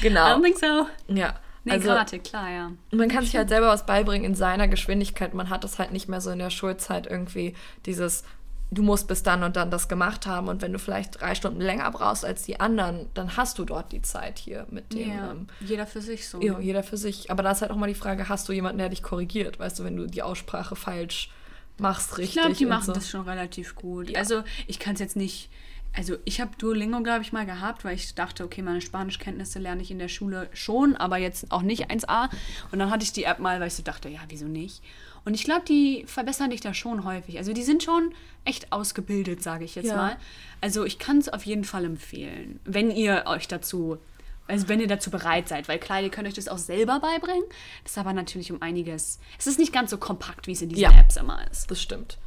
[0.03, 0.20] Genau.
[0.37, 0.87] don't think so.
[1.14, 1.35] Ja.
[1.64, 2.70] Nee, also, Grammatik, klar, ja.
[2.93, 5.35] man kann sich halt selber was beibringen in seiner Geschwindigkeit.
[5.35, 7.55] Man hat es halt nicht mehr so in der Schulzeit irgendwie
[7.87, 8.22] dieses,
[8.71, 10.49] du musst bis dann und dann das gemacht haben.
[10.49, 13.93] Und wenn du vielleicht drei Stunden länger brauchst als die anderen, dann hast du dort
[13.93, 15.09] die Zeit hier mit dem.
[15.17, 15.31] ja.
[15.31, 16.41] Ähm, Jeder für sich so.
[16.41, 17.31] ja, jeder für sich.
[17.31, 19.59] Aber da ist halt auch mal die Frage, hast du jemanden, der dich korrigiert?
[19.59, 21.31] Weißt du, wenn du die Aussprache falsch
[21.79, 22.41] machst, Ich richtig.
[22.43, 22.93] glaube, die machen so.
[22.93, 24.11] das schon relativ gut.
[24.11, 24.19] Ja.
[24.19, 25.49] Also ich kann es jetzt nicht.
[25.95, 29.81] Also ich habe Duolingo, glaube ich, mal gehabt, weil ich dachte, okay, meine Spanischkenntnisse lerne
[29.81, 32.29] ich in der Schule schon, aber jetzt auch nicht 1a.
[32.71, 34.83] Und dann hatte ich die App mal, weil ich so dachte, ja, wieso nicht?
[35.27, 37.37] Und ich glaube, die verbessern dich da schon häufig.
[37.37, 38.14] Also die sind schon
[38.45, 39.97] echt ausgebildet, sage ich jetzt Ja.
[39.97, 40.16] mal.
[40.61, 43.99] Also ich kann es auf jeden Fall empfehlen, wenn ihr euch dazu,
[44.47, 47.43] also wenn ihr dazu bereit seid, weil klar, ihr könnt euch das auch selber beibringen.
[47.83, 49.18] Das ist aber natürlich um einiges.
[49.39, 50.93] Es ist nicht ganz so kompakt, wie es in diesen Ja.
[50.97, 51.70] Apps immer ist.
[51.70, 52.18] Das stimmt.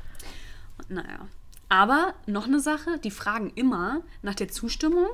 [0.89, 1.28] Naja.
[1.70, 5.08] Aber noch eine Sache, die fragen immer nach der Zustimmung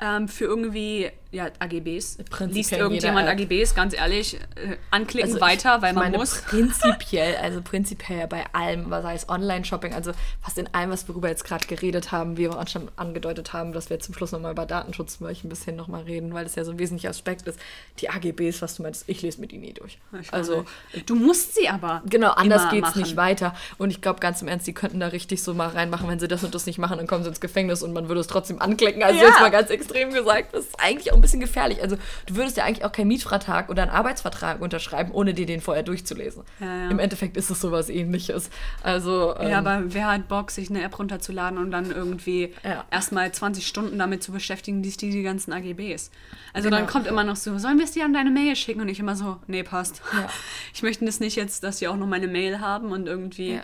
[0.00, 2.18] ähm, für irgendwie ja, AGBs.
[2.30, 3.28] Prinzipiell Liest irgendjemand.
[3.28, 6.42] AGBs, ganz ehrlich, äh, anklicken Also weiter, weil ich man meine, muss.
[6.42, 11.44] Prinzipiell, also prinzipiell bei allem, was heißt Online-Shopping, also fast in allem, was wir jetzt
[11.44, 15.20] gerade geredet haben, wir auch schon angedeutet haben, dass wir zum Schluss nochmal über Datenschutz
[15.20, 17.58] möchte ein bisschen nochmal reden, weil das ja so ein wesentlicher Aspekt ist.
[17.98, 19.98] Die AGBs, was du meinst, ich lese mit ihnen nie durch.
[20.30, 20.64] Also
[21.06, 22.02] du musst sie aber.
[22.06, 23.02] Genau, anders geht's machen.
[23.02, 23.54] nicht weiter.
[23.78, 26.28] Und ich glaube ganz im Ernst, die könnten da richtig so mal reinmachen, wenn sie
[26.28, 28.60] das und das nicht machen, dann kommen sie ins Gefängnis und man würde es trotzdem
[28.60, 29.02] anklicken.
[29.02, 29.26] Also Ja.
[29.28, 31.82] jetzt mal ganz extrem gesagt, das ist eigentlich auch ein bisschen gefährlich.
[31.82, 31.96] Also
[32.26, 35.82] du würdest ja eigentlich auch keinen Mietvertrag oder einen Arbeitsvertrag unterschreiben, ohne dir den vorher
[35.82, 36.42] durchzulesen.
[36.60, 36.90] Ja, ja.
[36.90, 38.50] Im Endeffekt ist es sowas ähnliches.
[38.82, 42.84] Also ähm, Ja, aber wer hat Bock, sich eine App runterzuladen und dann irgendwie Ja.
[42.90, 46.10] erstmal 20 Stunden damit zu beschäftigen, liest die, die ganzen AGBs.
[46.52, 46.78] Also Genau.
[46.78, 48.80] dann kommt immer noch so, sollen wir es dir an deine Mail schicken?
[48.80, 50.02] Und ich immer so, nee, passt.
[50.74, 53.60] Ich möchte das nicht jetzt, dass sie auch noch meine Mail haben und irgendwie.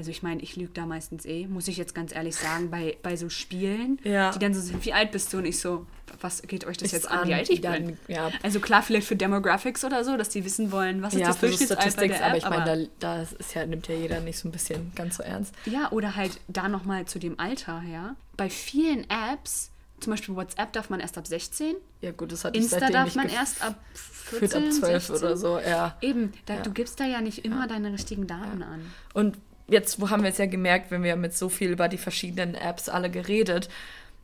[0.00, 2.96] Also ich meine, ich lüge da meistens eh, muss ich jetzt ganz ehrlich sagen, bei,
[3.02, 4.30] bei so Spielen, Ja.
[4.30, 5.36] die dann so sind, wie alt bist du?
[5.36, 5.84] Und ich so,
[6.22, 7.98] was geht euch das Ist jetzt an, wie alt ich dann- bin?
[8.08, 8.30] ja.
[8.42, 11.36] Also klar, vielleicht für Demographics oder so, dass die wissen wollen, was ist ja, das
[11.36, 12.28] für so Durchschnittsalter Statistics, der App.
[12.46, 15.18] aber ich meine, da, da ist ja, nimmt ja jeder nicht so ein bisschen ganz
[15.18, 15.54] so ernst.
[15.66, 18.16] Ja, oder halt da nochmal zu dem Alter, ja.
[18.38, 19.70] Bei vielen Apps
[20.00, 21.74] zum Beispiel WhatsApp darf man erst ab 16.
[22.00, 25.16] Ja, gut, das ich Insta darf man erst ab Führt 14, ab 12 16.
[25.16, 25.98] oder so, ja.
[26.00, 28.80] Eben, da, du gibst da ja nicht immer deine richtigen Daten an.
[29.12, 29.36] Und
[29.70, 32.54] jetzt, wo haben wir es ja gemerkt, wenn wir mit so viel über die verschiedenen
[32.54, 33.68] Apps alle geredet,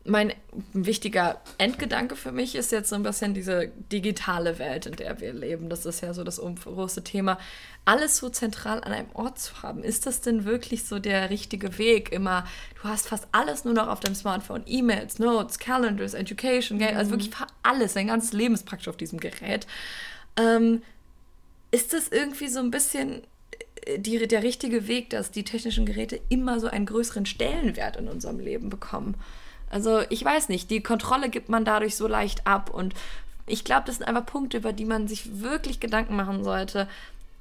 [0.08, 0.32] mein
[0.72, 5.32] wichtiger Endgedanke für mich ist jetzt so ein bisschen diese digitale Welt, in der wir
[5.32, 5.68] leben.
[5.68, 7.38] Das ist ja so das große Thema.
[7.84, 9.82] Alles so zentral an einem Ort zu haben.
[9.82, 12.12] Ist das denn wirklich so der richtige Weg?
[12.12, 12.44] Immer,
[12.80, 14.62] du hast fast alles nur noch auf deinem Smartphone.
[14.66, 17.94] E-Mails, Notes, Calendars, Education, Game, also wirklich fa- alles.
[17.94, 19.66] Dein ganzes Leben ist praktisch auf diesem Gerät.
[20.36, 20.82] Ähm,
[21.72, 23.22] ist das irgendwie so ein bisschen
[23.98, 28.40] die, der richtige Weg, dass die technischen Geräte immer so einen größeren Stellenwert in unserem
[28.40, 29.14] Leben bekommen?
[29.70, 32.94] Also ich weiß nicht, die Kontrolle gibt man dadurch so leicht ab und
[33.46, 36.88] ich glaube, das sind einfach Punkte, über die man sich wirklich Gedanken machen sollte.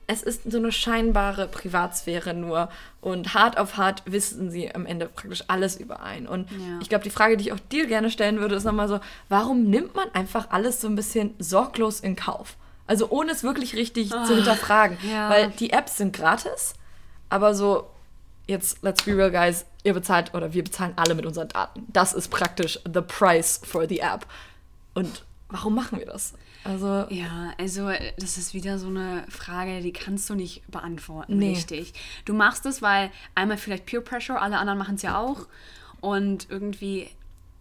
[0.07, 2.69] Es ist so eine scheinbare Privatsphäre nur
[3.01, 6.27] und hart auf hart wissen sie am Ende praktisch alles überein.
[6.27, 6.79] Und Ja.
[6.79, 9.63] ich glaube, die Frage, die ich auch dir gerne stellen würde, ist nochmal so, warum
[9.63, 12.55] nimmt man einfach alles so ein bisschen sorglos in Kauf?
[12.87, 14.97] Also ohne es wirklich richtig zu hinterfragen.
[15.09, 15.29] ja.
[15.29, 16.73] Weil die Apps sind gratis,
[17.29, 17.87] aber so,
[18.47, 21.85] jetzt, let's be real, guys, ihr bezahlt oder wir bezahlen alle mit unseren Daten.
[21.87, 24.25] Das ist praktisch the price for the app.
[24.93, 26.33] Und warum machen wir das?
[26.63, 31.37] Also, Ja, also äh, das ist wieder so eine Frage, die kannst du nicht beantworten,
[31.37, 31.49] Nee.
[31.53, 31.93] richtig.
[32.25, 35.47] Du machst es, weil einmal vielleicht Peer Pressure, alle anderen machen es ja auch.
[36.01, 37.09] Und irgendwie,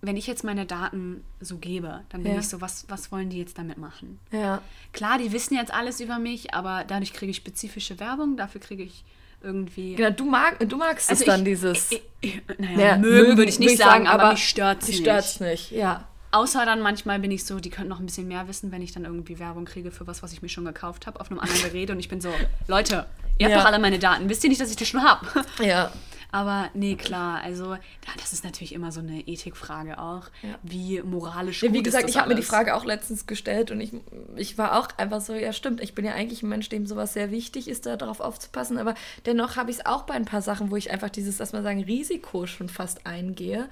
[0.07, 2.38] wenn ich jetzt meine Daten so gebe, dann bin Ja.
[2.40, 4.18] ich so, was, was wollen die jetzt damit machen?
[4.30, 4.61] ja.
[4.92, 8.82] Klar, die wissen jetzt alles über mich, aber dadurch kriege ich spezifische Werbung, dafür kriege
[8.82, 9.05] ich
[9.42, 9.94] irgendwie.
[9.96, 11.92] Genau, du, mag, du magst Also es dann, ich- dieses.
[11.92, 15.00] Ich, ich, naja, Ja, mögen, würde ich nicht will sagen, aber, mich stört es nicht.
[15.00, 16.07] stört's nicht, ja.
[16.30, 18.90] Außer dann manchmal bin ich so, die könnten noch ein bisschen mehr wissen, wenn ich
[18.92, 21.62] dann irgendwie Werbung kriege für was, was ich mir schon gekauft habe, auf einem anderen
[21.72, 22.30] Gerät und ich bin so,
[22.66, 23.07] Leute,
[23.38, 23.59] ihr habt Ja.
[23.59, 25.26] doch alle meine Daten, wisst ihr nicht, dass ich das schon habe?
[25.61, 25.92] Ja.
[26.35, 27.76] Aber nee, klar, also
[28.18, 30.59] das ist natürlich immer so eine Ethikfrage auch, Ja.
[30.64, 32.43] wie moralisch Ja, wie gesagt, ich habe mir die?
[32.43, 33.93] Frage auch letztens gestellt und ich,
[34.35, 37.12] ich war auch einfach so, ja stimmt, ich bin ja eigentlich ein Mensch, dem sowas
[37.12, 40.43] sehr wichtig ist, da darauf aufzupassen, aber dennoch habe ich es auch bei ein paar
[40.43, 43.68] Sachen, wo ich einfach dieses, dass man sagen, Risiko schon fast eingehe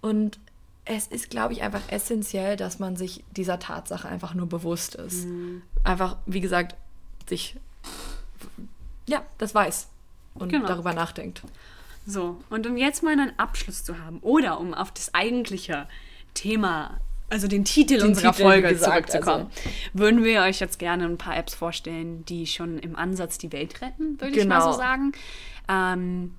[0.00, 0.38] und
[0.84, 5.24] es ist, glaube ich, einfach essentiell, dass man sich dieser Tatsache einfach nur bewusst ist.
[5.24, 5.62] Mhm.
[5.82, 6.76] Einfach, wie gesagt,
[7.28, 7.56] sich,
[9.08, 9.88] ja, das weiß
[10.34, 10.68] und Genau.
[10.68, 11.42] darüber nachdenkt.
[12.06, 15.86] So, und um jetzt mal einen Abschluss zu haben oder um auf das eigentliche
[16.34, 16.98] Thema,
[17.30, 19.50] also den Titel Den unserer Titel, Folge gesagt, zurückzukommen,
[19.94, 23.80] würden wir euch jetzt gerne ein paar Apps vorstellen, die schon im Ansatz die Welt
[23.80, 24.72] retten, würde ich mal Genau.
[24.72, 25.12] so sagen.
[25.68, 26.34] Ähm,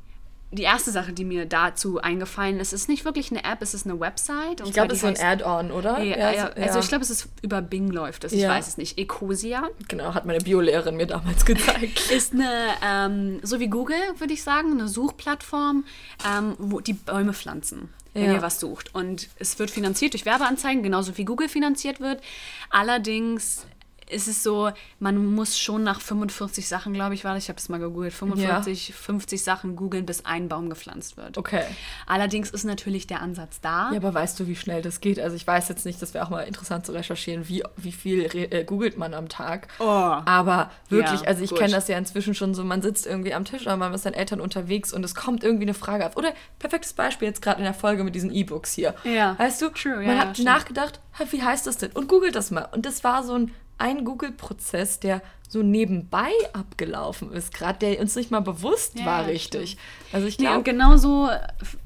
[0.55, 3.85] die erste Sache, die mir dazu eingefallen ist, ist nicht wirklich eine App, es ist
[3.85, 4.61] eine Website.
[4.61, 6.01] und Ich glaube, das die ist so ein heißt- Add-on, oder?
[6.01, 8.49] Ja, ja, so- also ich glaube, es ist über Bing läuft es, ich Ja.
[8.49, 8.97] weiß es nicht.
[8.97, 12.09] Ecosia Genau, hat meine Biolehrerin mir damals gezeigt.
[12.11, 12.49] ist eine,
[12.83, 15.85] ähm, so wie Google, würde ich sagen, eine Suchplattform,
[16.27, 18.33] ähm, wo die Bäume pflanzen, wenn Ja.
[18.33, 18.95] ihr was sucht.
[18.95, 22.21] Und es wird finanziert durch Werbeanzeigen, genauso wie Google finanziert wird.
[22.69, 23.65] Allerdings
[24.09, 27.69] ist es so, man muss schon nach 45 Sachen, glaube ich, war ich habe es
[27.69, 31.37] mal gegoogelt, 45, 50 Sachen googeln, bis ein Baum gepflanzt wird.
[31.37, 31.63] Okay.
[32.05, 33.91] Allerdings ist natürlich der Ansatz da.
[33.91, 35.19] Ja, aber weißt du, wie schnell das geht?
[35.19, 38.25] Also ich weiß jetzt nicht, das wäre auch mal interessant zu recherchieren, wie, wie viel
[38.33, 39.67] äh, googelt man am Tag.
[39.79, 39.83] Oh.
[39.85, 43.45] Aber wirklich, Ja, also ich kenne das ja inzwischen schon so, man sitzt irgendwie am
[43.45, 46.15] Tisch oder man ist mit seinen Eltern unterwegs und es kommt irgendwie eine Frage auf.
[46.15, 48.93] Oder perfektes Beispiel jetzt gerade in der Folge mit diesen E-Books hier.
[49.03, 49.37] Ja.
[49.39, 50.47] Weißt du, True, ja, man ja, hat stimmt.
[50.47, 51.91] nachgedacht, "Ha, wie heißt das denn?
[51.93, 52.67] Und googelt das mal.
[52.71, 58.15] Und das war so ein, ein Google-Prozess, der so nebenbei abgelaufen ist, gerade der uns
[58.15, 59.77] nicht mal bewusst Ja, war richtig.
[60.11, 61.29] Also ich Nee, und glaube, genauso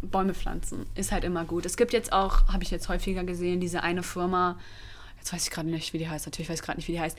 [0.02, 1.66] Bäume pflanzen ist halt immer gut.
[1.66, 4.58] Es gibt jetzt auch, habe ich jetzt häufiger gesehen, diese eine Firma,
[5.18, 7.02] jetzt weiß ich gerade nicht, wie die heißt, natürlich weiß ich gerade nicht, wie die
[7.02, 7.18] heißt.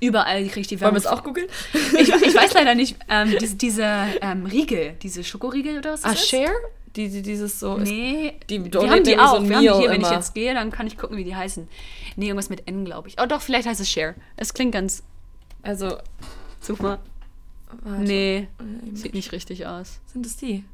[0.00, 1.02] Überall kriege ich die wollen Werbung.
[1.02, 1.48] wir es auch googeln?
[1.98, 3.84] ich, ich weiß leider nicht, ähm, diese, diese
[4.20, 6.16] ähm, Riegel, diese Schokoriegel oder was das Ah?
[6.16, 6.52] Share?
[6.94, 7.78] Die, die, dieses so.
[7.78, 9.34] Nee, Die donaten haben die so auch.
[9.40, 10.12] ein wir haben die hier, wenn ich immer.
[10.16, 11.66] jetzt gehe, dann kann ich gucken, wie die heißen.
[12.16, 13.20] Nee, irgendwas mit N, glaube ich.
[13.20, 14.14] Oh doch, vielleicht heißt es Share.
[14.36, 15.02] Es klingt ganz
[15.62, 15.98] Also,
[16.60, 16.98] super.
[17.82, 18.02] warte.
[18.02, 20.00] Nee, Äh, sieht nicht richtig aus.
[20.06, 20.64] Sind es die?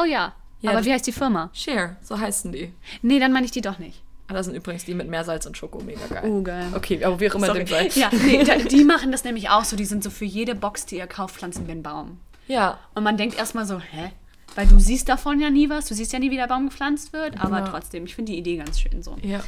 [0.00, 1.50] Oh ja, Ja, aber wie heißt die Firma?
[1.52, 2.72] Share, so heißen die.
[3.02, 4.02] Nee, dann meine ich die doch nicht.
[4.28, 6.22] Ah, das sind übrigens die mit Meersalz und Schoko, mega geil.
[6.24, 6.68] Oh, geil.
[6.74, 7.64] Okay, aber wie auch immer Sorry.
[7.64, 7.88] dem sei.
[7.94, 9.76] Ja, nee, da, die machen das nämlich auch so.
[9.76, 12.18] Die sind so für jede Box, die ihr kauft, pflanzen wir einen Baum.
[12.48, 14.12] Ja, Und man denkt erstmal so, hä?
[14.54, 17.12] Weil du siehst davon ja nie was, du siehst ja nie, wie der Baum gepflanzt
[17.12, 17.68] wird, aber Ja.
[17.68, 19.16] trotzdem, ich finde die Idee ganz schön so.
[19.22, 19.42] ja.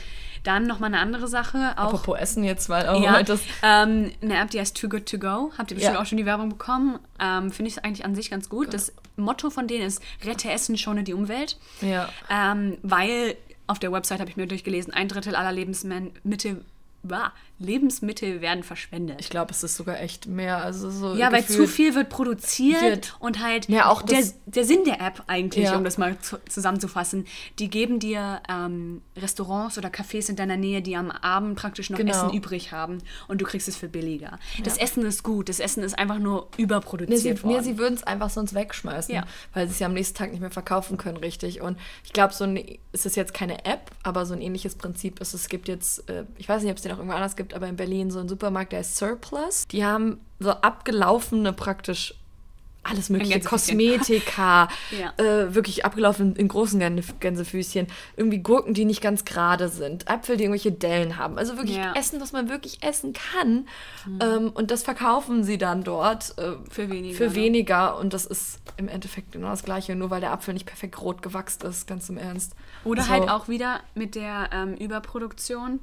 [0.44, 3.40] Dann nochmal eine andere Sache, auch Apropos Essen jetzt, weil auch ja, das.
[3.62, 5.50] ähm, eine App, die heißt Too Good To Go.
[5.58, 6.00] Habt ihr bestimmt Ja.
[6.00, 6.98] auch schon die Werbung bekommen.
[7.18, 8.72] Ähm, finde ich eigentlich an sich ganz gut.
[8.72, 11.58] Das Motto von denen ist, rette Essen, schone die Umwelt.
[11.80, 12.08] Ja.
[12.30, 13.36] Ähm, weil
[13.66, 16.62] auf der Website habe ich mir durchgelesen, ein Drittel aller Lebensmittel
[17.58, 19.16] Lebensmittel werden verschwendet.
[19.20, 20.58] Ich glaube, es ist sogar echt mehr.
[20.58, 24.64] Also so Ja, weil zu viel wird produziert Wird- und halt Ja, auch der, der
[24.64, 25.76] Sinn der App eigentlich, Ja.
[25.76, 27.26] um das mal zu, zusammenzufassen,
[27.60, 31.98] die geben dir ähm, Restaurants oder Cafés in deiner Nähe, die am Abend praktisch noch
[31.98, 32.10] Genau.
[32.12, 32.98] Essen übrig haben
[33.28, 34.38] und du kriegst es für billiger.
[34.64, 37.56] Das Essen ist gut, das Essen ist einfach nur überproduziert Nee, sie, worden.
[37.56, 39.24] nee, sie würden es einfach sonst wegschmeißen, Ja.
[39.52, 41.60] weil sie es ja am nächsten Tag nicht mehr verkaufen können, richtig.
[41.60, 45.20] Und ich glaube, so ein, es ist jetzt keine App, aber so ein ähnliches Prinzip
[45.20, 47.43] ist, es gibt jetzt, äh, ich weiß nicht, ob es den auch irgendwo anders gibt,
[47.52, 49.66] aber in Berlin so einen Supermarkt, der heißt Surplus.
[49.68, 52.14] Die haben so abgelaufene praktisch
[52.84, 53.40] alles mögliche.
[53.40, 55.12] Kosmetika, Ja.
[55.24, 60.36] äh, wirklich abgelaufen in großen Gänse- Gänsefüßchen, irgendwie Gurken, die nicht ganz gerade sind, Äpfel,
[60.36, 61.38] die irgendwelche Dellen haben.
[61.38, 61.94] Also wirklich Ja.
[61.94, 63.66] Essen, was man wirklich essen kann.
[64.20, 67.34] Ähm, und das verkaufen sie dann dort äh, Für weniger, Für ne?
[67.34, 71.00] weniger und das ist im Endeffekt genau das Gleiche, nur weil der Apfel nicht perfekt
[71.00, 72.54] rot gewachsen ist, ganz im Ernst.
[72.84, 73.08] Oder So.
[73.10, 75.80] halt auch wieder mit der ähm, Überproduktion.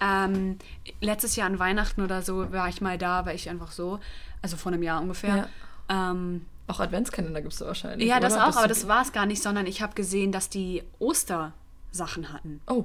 [0.00, 0.58] Ähm,
[1.00, 3.98] letztes Jahr an Weihnachten oder so war ich mal da, weil ich einfach so,
[4.42, 5.48] also vor einem Jahr ungefähr.
[5.88, 8.08] Ähm, Auch Adventskalender gibt es da wahrscheinlich.
[8.08, 8.42] ja, das oder?
[8.42, 12.32] auch, Bist aber das war es gar nicht, sondern ich habe gesehen, dass die Ostersachen
[12.32, 12.60] hatten.
[12.66, 12.84] Oh,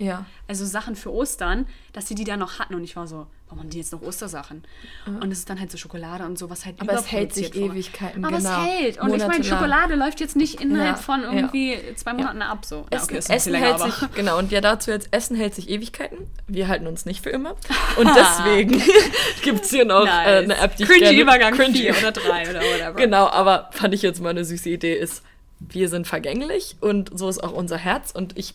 [0.00, 0.24] ja.
[0.48, 2.74] Also Sachen für Ostern, dass sie die da noch hatten.
[2.74, 4.64] Und ich war so, warum haben die jetzt noch Ostersachen?
[5.06, 7.54] Und es ist dann halt so Schokolade und so, was halt Aber es hält sich
[7.54, 7.74] wurde.
[7.74, 8.50] Ewigkeiten, Aber genau.
[8.50, 9.00] es hält.
[9.00, 9.44] Und ich meine.
[9.44, 11.32] Schokolade läuft jetzt nicht innerhalb Ja, von ja.
[11.32, 12.64] irgendwie zwei Monaten ab.
[12.64, 12.86] So.
[12.90, 14.90] Ja, Essen, okay, ist ein Essen bisschen hält länger, sich, aber- genau, und ja dazu
[14.90, 16.26] jetzt, Essen hält sich Ewigkeiten.
[16.48, 17.50] Wir halten uns nicht für immer.
[17.96, 18.82] Und deswegen
[19.42, 21.20] gibt es hier noch äh, eine App, die ich Cringy gerne...
[21.20, 21.78] Übergang Cringy.
[21.78, 22.92] 4 oder 3 oder whatever.
[22.94, 25.22] Genau, aber fand ich jetzt mal eine süße Idee, ist,
[25.60, 28.54] wir sind vergänglich und so ist auch unser Herz und ich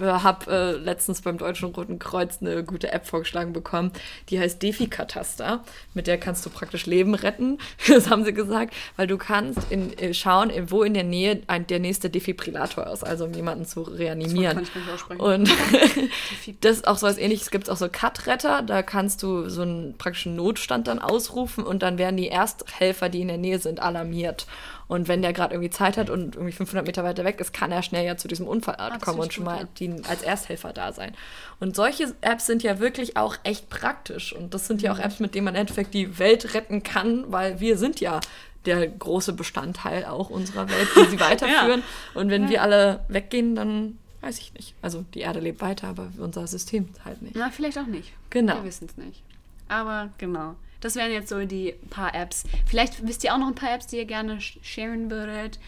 [0.00, 3.92] habe äh, letztens beim Deutschen Roten Kreuz eine gute App vorgeschlagen bekommen,
[4.30, 5.62] die heißt Defi-Kataster.
[5.94, 7.58] Mit der kannst du praktisch Leben retten,
[7.88, 11.66] das haben sie gesagt, weil du kannst in, äh, schauen, wo in der Nähe ein,
[11.66, 14.56] der nächste Defibrillator ist, also um jemanden zu reanimieren.
[14.56, 15.20] kann ich nicht aussprechen.
[15.20, 15.50] Und
[16.62, 19.62] das ist auch so was ähnliches, gibt es auch so Cut-Retter, da kannst du so
[19.62, 23.80] einen praktischen Notstand dann ausrufen und dann werden die Ersthelfer, die in der Nähe sind,
[23.80, 24.46] alarmiert.
[24.88, 27.72] Und wenn der gerade irgendwie Zeit hat und irgendwie 500 Meter weiter weg ist, kann
[27.72, 29.68] er schnell ja zu diesem Unfallort kommen und schon mal ja.
[29.78, 31.14] die, als Ersthelfer da sein.
[31.60, 34.32] Und solche Apps sind ja wirklich auch echt praktisch.
[34.32, 35.04] Und das sind ja auch Mhm.
[35.04, 38.20] Apps, mit denen man im Endeffekt die Welt retten kann, weil wir sind ja
[38.66, 41.82] der große Bestandteil auch unserer Welt, die sie weiterführen.
[42.14, 44.74] Und wenn wir alle weggehen, dann weiß ich nicht.
[44.82, 47.34] Also die Erde lebt weiter, aber unser System halt nicht.
[47.34, 48.12] Na, vielleicht auch nicht.
[48.30, 48.56] Genau.
[48.56, 49.22] Wir wissen es nicht.
[49.68, 50.54] Aber genau.
[50.82, 52.44] Das wären jetzt so die paar Apps.
[52.66, 55.58] Vielleicht wisst ihr auch noch ein paar Apps, die ihr gerne sh- sharen würdet,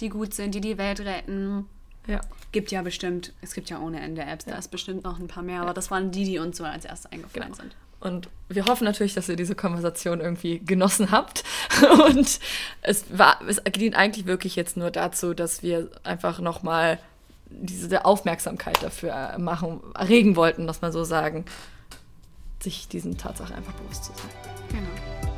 [0.00, 1.66] die gut sind, die die Welt retten.
[2.06, 2.20] Ja.
[2.52, 5.42] Gibt ja bestimmt, es gibt ja ohne Ende Apps, da ist bestimmt noch ein paar
[5.42, 7.54] mehr, aber das waren die, die uns so als erstes eingefallen Genau.
[7.56, 7.74] sind.
[8.00, 11.42] Und wir hoffen natürlich, dass ihr diese Konversation irgendwie genossen habt.
[12.06, 12.38] Und
[12.82, 16.98] es war, es dient eigentlich wirklich jetzt nur dazu, dass wir einfach nochmal
[17.48, 21.46] diese Aufmerksamkeit dafür machen, erregen wollten, dass man so sagen,
[22.64, 24.30] sich diesen Tatsachen einfach bewusst zu sein.
[24.70, 25.33] Genau.